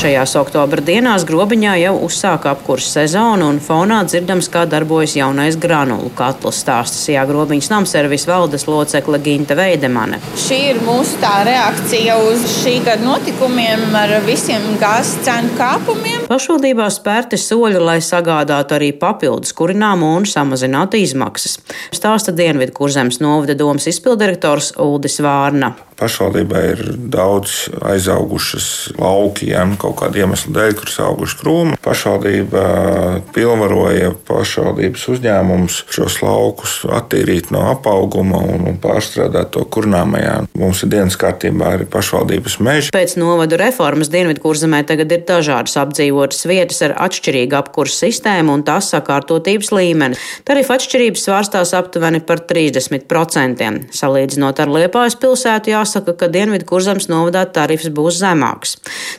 Šajās 0.00 0.32
oktobra 0.40 0.80
dienās 0.80 1.26
grobiņā 1.28 1.74
jau 1.76 1.90
uzsāka 2.06 2.54
apkurss 2.54 2.94
sezonu, 2.94 3.50
un 3.52 3.58
fonā 3.60 3.98
dzirdams, 4.06 4.46
kā 4.48 4.62
darbojas 4.64 5.12
jaunais 5.18 5.58
granulu 5.60 6.08
katls 6.16 6.62
stāsts 6.62 7.02
Sijā 7.04 7.26
grobiņas 7.28 7.68
namservis 7.68 8.24
valdes 8.24 8.64
locekle 8.64 9.20
Ginta 9.20 9.58
Veidemane. 9.58 10.16
Šī 10.40 10.60
ir 10.70 10.80
mūsu 10.86 11.20
tā 11.20 11.42
reakcija 11.44 12.16
uz 12.30 12.46
šī 12.62 12.78
gada 12.86 13.04
notikumiem 13.04 13.92
ar 14.00 14.14
visiem 14.24 14.64
gāzes 14.80 15.20
cenu 15.26 15.52
kāpumiem. 15.60 16.24
Pašvaldībā 16.32 16.88
spērti 16.96 17.36
soļi, 17.36 17.84
lai 17.84 17.98
sagādātu 18.00 18.78
arī 18.78 18.94
papildus 18.96 19.52
kurināmu 19.60 20.14
un 20.16 20.24
samazinātu 20.24 20.96
izmaksas. 21.04 21.58
Stāsta 21.92 22.32
Dienvidu 22.32 22.72
kurzemes 22.80 23.20
novada 23.20 23.52
domas 23.52 23.90
izpildirektors 23.92 24.72
Uldis 24.80 25.20
Vārna. 25.20 25.74
Pašvaldībā 26.00 26.60
ir 26.70 26.78
daudz 27.12 27.66
aizaugušas 27.84 28.94
lauki, 28.96 29.50
ja, 29.52 29.66
nu, 29.68 29.76
kaut 29.90 30.04
kāda 30.04 30.22
iemesla 30.22 30.54
dēļ, 30.54 30.74
kuras 30.78 30.98
auguši 31.02 31.38
krūmi. 31.40 31.78
Pašvaldība 31.82 32.64
pilnvaroja 33.34 34.12
pašvaldības 34.28 35.06
uzņēmumus 35.14 35.78
šos 35.90 36.20
laukus 36.22 36.76
attīrīt 36.86 37.50
no 37.54 37.66
apauguma 37.72 38.38
un, 38.54 38.66
un 38.70 38.78
pārstrādāt 38.82 39.52
to 39.56 39.64
kurnāmajā. 39.66 40.36
Mums 40.58 40.84
ir 40.84 40.92
dienas 40.94 41.18
kārtībā 41.20 41.74
arī 41.76 41.88
pašvaldības 41.90 42.58
meži. 42.62 42.92
Pēc 42.94 43.16
novadu 43.20 43.58
reformas 43.60 44.10
Dienvidkurzemē 44.12 44.82
tagad 44.88 45.12
ir 45.14 45.24
dažādas 45.28 45.76
apdzīvotas 45.80 46.46
vietas 46.50 46.80
ar 46.86 46.96
atšķirīgu 47.06 47.58
apkursu 47.58 48.04
sistēmu 48.06 48.54
un 48.58 48.64
tās 48.66 48.90
sakārtotības 48.94 49.72
līmeni. 49.74 50.18
Tarifu 50.46 50.74
atšķirības 50.76 51.26
svārstās 51.26 51.74
aptuveni 51.78 52.22
par 52.26 52.44
30%. 52.50 53.70
Salīdzinot 53.96 54.62
ar 54.62 54.70
Liepājas 54.70 55.18
pilsētu, 55.20 55.74
jāsaka, 55.74 56.14
ka 56.18 56.30
Dienvidkurzemes 56.32 57.10
novadā 57.10 57.44
tarifs 57.50 57.90
būs 57.94 58.20
zemāks. 58.20 58.76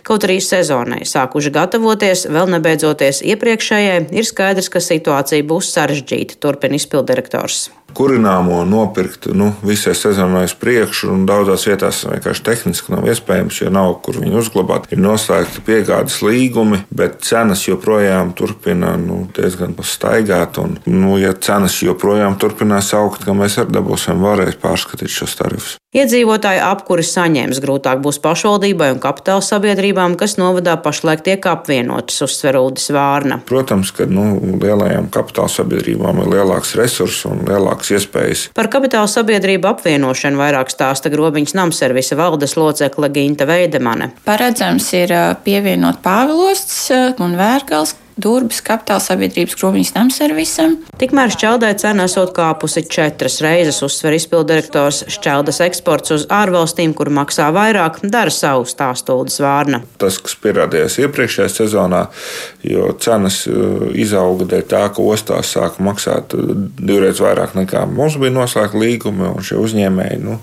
Kaut 0.08 0.26
arī 0.28 0.40
sezonai. 0.62 1.02
Sākuši 1.10 1.54
gatavoties, 1.58 2.28
vēl 2.32 2.54
nebeidzoties 2.56 3.24
iepriekšējai, 3.34 4.08
ir 4.14 4.28
skaidrs, 4.28 4.70
ka 4.72 4.84
situācija 4.84 5.46
būs 5.50 5.74
sarežģīta, 5.76 6.40
turpina 6.42 6.78
izpildirektors 6.78 7.70
kurināmo 7.98 8.62
nopirkt 8.68 9.28
nu, 9.38 9.52
visai 9.66 9.94
sezonai 9.98 10.46
uz 10.50 10.56
priekšu, 10.58 11.12
un 11.14 11.26
daudzās 11.30 11.68
vietās 11.70 12.04
vienkārši 12.08 12.46
tehniski 12.48 12.96
nav 12.96 13.08
iespējams, 13.12 13.62
jo 13.64 13.74
nav 13.74 13.98
kur 14.06 14.22
viņu 14.22 14.40
uzglabāt. 14.42 14.90
Ir 14.92 15.02
noslēgti 15.04 15.64
piegādes 15.68 16.22
līgumi, 16.26 16.84
bet 16.94 17.22
cenas 17.28 17.66
joprojām 17.68 18.34
turpina 18.38 18.96
nu, 19.02 19.24
diezgan 19.36 19.76
staigāt. 19.82 20.60
Un, 20.62 20.78
nu, 20.86 21.18
ja 21.22 21.34
cenas 21.34 21.80
joprojām 21.84 22.38
turpinās 22.42 22.94
augt, 22.98 23.26
tad 23.26 23.38
mēs 23.38 23.60
arī 23.62 23.78
dabūsim 23.78 24.22
vēlreiz 24.22 24.60
pārskatīt 24.62 25.12
šos 25.12 25.38
tarifus. 25.40 25.78
Iedzīvotāju 25.92 26.62
apkuri 26.64 27.04
saņems 27.04 27.58
grūtāk 27.60 28.00
būs 28.00 28.22
pašvaldībai 28.24 28.94
un 28.94 29.00
kapitāla 29.04 29.44
sabiedrībām, 29.44 30.14
kas 30.16 30.38
novadā 30.40 30.78
pašlaik 30.80 31.26
tiek 31.26 31.48
apvienotas, 31.52 32.22
uzsver 32.24 32.56
Udis 32.62 32.88
Vārna. 32.96 33.42
Protams, 33.50 33.92
ka 33.98 34.08
nu, 34.08 34.38
lielajām 34.62 35.10
kapitāla 35.12 35.52
sabiedrībām 35.52 36.22
ir 36.24 36.30
lielāks 36.32 36.78
resurss 36.80 37.26
un 37.28 37.44
lielāks 37.44 37.81
iespējas. 37.90 38.44
Par 38.58 38.70
kapitāla 38.72 39.10
sabiedrību 39.10 39.72
apvienošanu 39.72 40.38
vairāk 40.38 40.70
stāsta 40.74 41.10
Grobiņas 41.14 41.56
namservisa 41.58 42.18
valdes 42.20 42.54
locekle 42.60 43.10
Ginta 43.14 43.48
Veidemane. 43.50 44.12
Paredzams 44.28 44.92
ir 44.98 45.16
pievienot 45.46 46.04
Pāvilosts 46.06 46.92
un 47.24 47.36
Vērgals, 47.40 47.96
Durbis 48.20 48.60
kapitāla 48.66 49.02
sabiedrības 49.04 49.56
kroviņas 49.60 49.94
namservisam. 49.96 50.76
Tikmēr 51.00 51.32
šķeldē 51.34 51.72
cena 51.82 52.06
esot 52.10 52.34
kāpusi 52.36 52.84
četras 52.92 53.40
reizes, 53.44 53.82
uzsver 53.86 54.16
izpildirektors. 54.18 55.04
Šķeldas 55.12 55.62
eksports 55.66 56.16
uz 56.16 56.26
ārvalstīm, 56.32 56.94
kur 56.98 57.12
maksā 57.14 57.50
vairāk, 57.56 58.02
dara 58.04 58.34
savu 58.34 58.68
stāstūdas 58.70 59.40
vārna. 59.44 59.82
Tas, 60.02 60.20
kas 60.22 60.36
pierādījās 60.44 61.00
iepriekšējā 61.06 61.50
sezonā, 61.54 62.04
jo 62.68 62.92
cenas 63.02 63.44
uh, 63.50 63.88
izauga 63.96 64.50
dēļ 64.54 64.68
tā, 64.72 64.84
ka 64.94 65.06
ostās 65.06 65.54
sāka 65.56 65.84
maksāt 65.86 66.36
uh, 66.38 66.54
divreiz 66.80 67.24
vairāk 67.24 67.56
nekā 67.58 67.86
mums 67.90 68.20
bija 68.22 68.36
noslēgta 68.36 68.82
līguma, 68.82 69.32
un 69.36 69.46
šie 69.46 69.60
uzņēmēji 69.62 70.22
nu, 70.26 70.38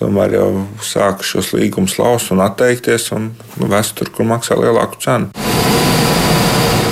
tomēr 0.00 0.36
jau 0.38 0.50
sāka 0.84 1.26
šos 1.26 1.54
līgumus 1.56 1.98
laust 2.00 2.32
un 2.34 2.44
atteikties 2.44 3.10
un 3.16 3.32
nu, 3.56 3.70
vest 3.72 3.96
tur, 3.98 4.12
kur 4.12 4.28
maksā 4.28 4.58
lielāku 4.60 5.00
cenu. 5.02 5.32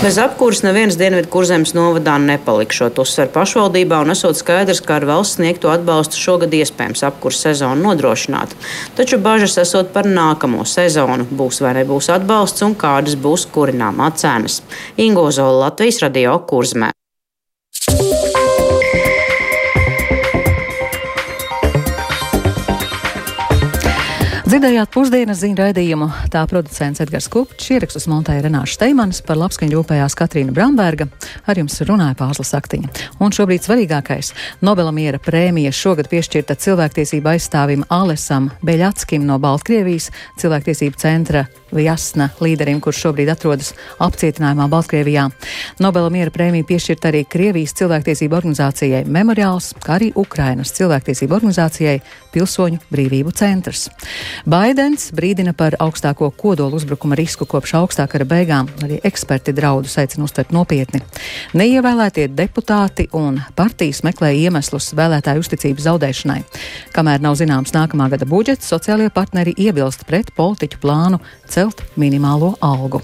Bez 0.05 0.19
apkūras 0.21 0.59
neviens 0.61 0.99
dienvidu 1.01 1.31
kurzemes 1.33 1.71
novadā 1.73 2.19
nepalikšot, 2.21 2.99
uzsver 3.01 3.31
pašvaldībā 3.33 4.03
un 4.05 4.13
esot 4.13 4.37
skaidrs, 4.37 4.83
ka 4.85 4.99
ar 4.99 5.07
valsts 5.09 5.39
sniegto 5.39 5.71
atbalstu 5.73 6.19
šogad 6.21 6.53
iespējams 6.59 7.07
apkūras 7.09 7.39
sezonu 7.47 7.87
nodrošināt. 7.87 8.53
Taču 8.99 9.17
bažas 9.25 9.57
esot 9.63 9.95
par 9.95 10.05
nākamo 10.05 10.67
sezonu. 10.69 11.25
Būs 11.33 11.63
vai 11.65 11.73
nebūs 11.79 12.11
atbalsts 12.13 12.67
un 12.69 12.77
kādas 12.77 13.17
būs 13.17 13.47
kurināmā 13.55 14.11
cenas. 14.21 14.61
Ingo 15.01 15.25
Zola, 15.33 15.71
Latvijas 15.71 16.03
radio 16.05 16.37
kurzmē. 16.53 16.93
Dzirdējāt 24.55 24.93
pusdienas 24.95 25.41
ziņu 25.41 25.57
raidījumu. 25.59 26.07
Tā 26.31 26.45
producents 26.47 27.03
Edgars 27.03 27.27
Kupčs, 27.27 27.73
ierakstus 27.75 28.05
montēja 28.07 28.45
Renāša 28.45 28.77
Steimanis, 28.77 29.19
par 29.27 29.41
labskaņu 29.41 29.75
rūpējās 29.75 30.15
Katrīna 30.15 30.55
Bramberga, 30.55 31.09
ar 31.51 31.59
jums 31.59 31.81
runāja 31.83 32.15
Pāzla 32.21 32.47
Saktiņa. 32.47 32.93
Un 33.19 33.35
šobrīd 33.35 33.67
svarīgākais- 33.67 34.31
Nobela 34.69 34.95
miera 34.95 35.19
prēmija 35.19 35.75
šogad 35.75 36.07
piešķirta 36.07 36.55
cilvēktiesība 36.55 37.35
aizstāvim 37.35 37.83
Alesam 37.91 38.53
Beļatskim 38.63 39.27
no 39.27 39.41
Baltkrievijas, 39.43 40.13
cilvēktiesību 40.39 41.03
centra 41.03 41.49
Vjasna 41.75 42.29
līderim, 42.41 42.81
kurš 42.83 43.03
šobrīd 43.09 43.33
atrodas 43.33 43.73
apcietinājumā 44.03 44.69
Baltkrievijā. 44.71 45.29
Nobela 45.83 46.11
miera 46.13 46.31
prēmija 46.35 46.67
piešķirta 46.69 47.11
arī 47.11 47.25
Krievijas 47.27 47.75
cilvēktiesību 47.81 48.39
organizācijai 48.39 49.05
Memoriāls, 49.11 49.73
kā 49.83 49.99
arī 49.99 50.13
Ukrainas 50.15 50.73
cilvēktiesību 50.77 51.35
organizācijai 51.39 51.99
Pilsoņu 52.35 52.81
brīvību 52.91 53.33
centrs. 53.35 53.89
Baidens 54.47 55.11
brīdina 55.15 55.55
par 55.57 55.77
augstāko 55.83 56.31
kodolu 56.35 56.79
uzbrukuma 56.81 57.19
risku 57.19 57.47
kopš 57.47 57.77
augstā 57.79 58.07
kara 58.11 58.27
beigām. 58.29 58.71
Arī 58.85 58.99
eksperti 59.07 59.55
draudus 59.55 59.97
aicina 60.03 60.27
uztvert 60.27 60.51
nopietni. 60.55 61.03
Neievēlētie 61.55 62.29
deputāti 62.35 63.09
un 63.15 63.41
partijas 63.57 64.03
meklē 64.07 64.33
iemeslus 64.45 64.93
vēlētāju 64.99 65.45
uzticības 65.45 65.89
zaudēšanai. 65.89 66.41
Kamēr 66.95 67.23
nav 67.23 67.39
zināms 67.39 67.75
nākamā 67.75 68.11
gada 68.13 68.27
budžets, 68.29 68.69
sociālie 68.71 69.11
partneri 69.15 69.55
iebilst 69.57 70.07
pret 70.09 70.35
politiķu 70.37 70.83
plānu 70.83 71.23
celt 71.47 71.64
minimālo 72.01 72.55
algu. 72.65 73.03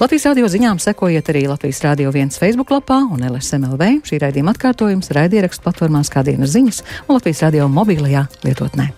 Latvijas 0.00 0.28
radio 0.30 0.48
ziņām 0.50 0.80
sekojiet 0.82 1.28
arī 1.32 1.46
Latvijas 1.50 1.82
radio 1.86 2.12
viens 2.14 2.38
Facebook 2.40 2.72
lapā 2.74 3.00
un 3.04 3.24
LSMLV. 3.28 4.00
Šī 4.08 4.22
raidījuma 4.24 4.54
atkārtojums 4.56 5.12
raidierakstu 5.16 5.66
platformās 5.66 6.12
kā 6.12 6.24
dienas 6.26 6.54
ziņas 6.56 6.84
un 7.06 7.18
Latvijas 7.18 7.44
radio 7.48 7.68
mobilajā 7.72 8.26
lietotnē. 8.46 8.92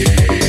Yeah. 0.00 0.39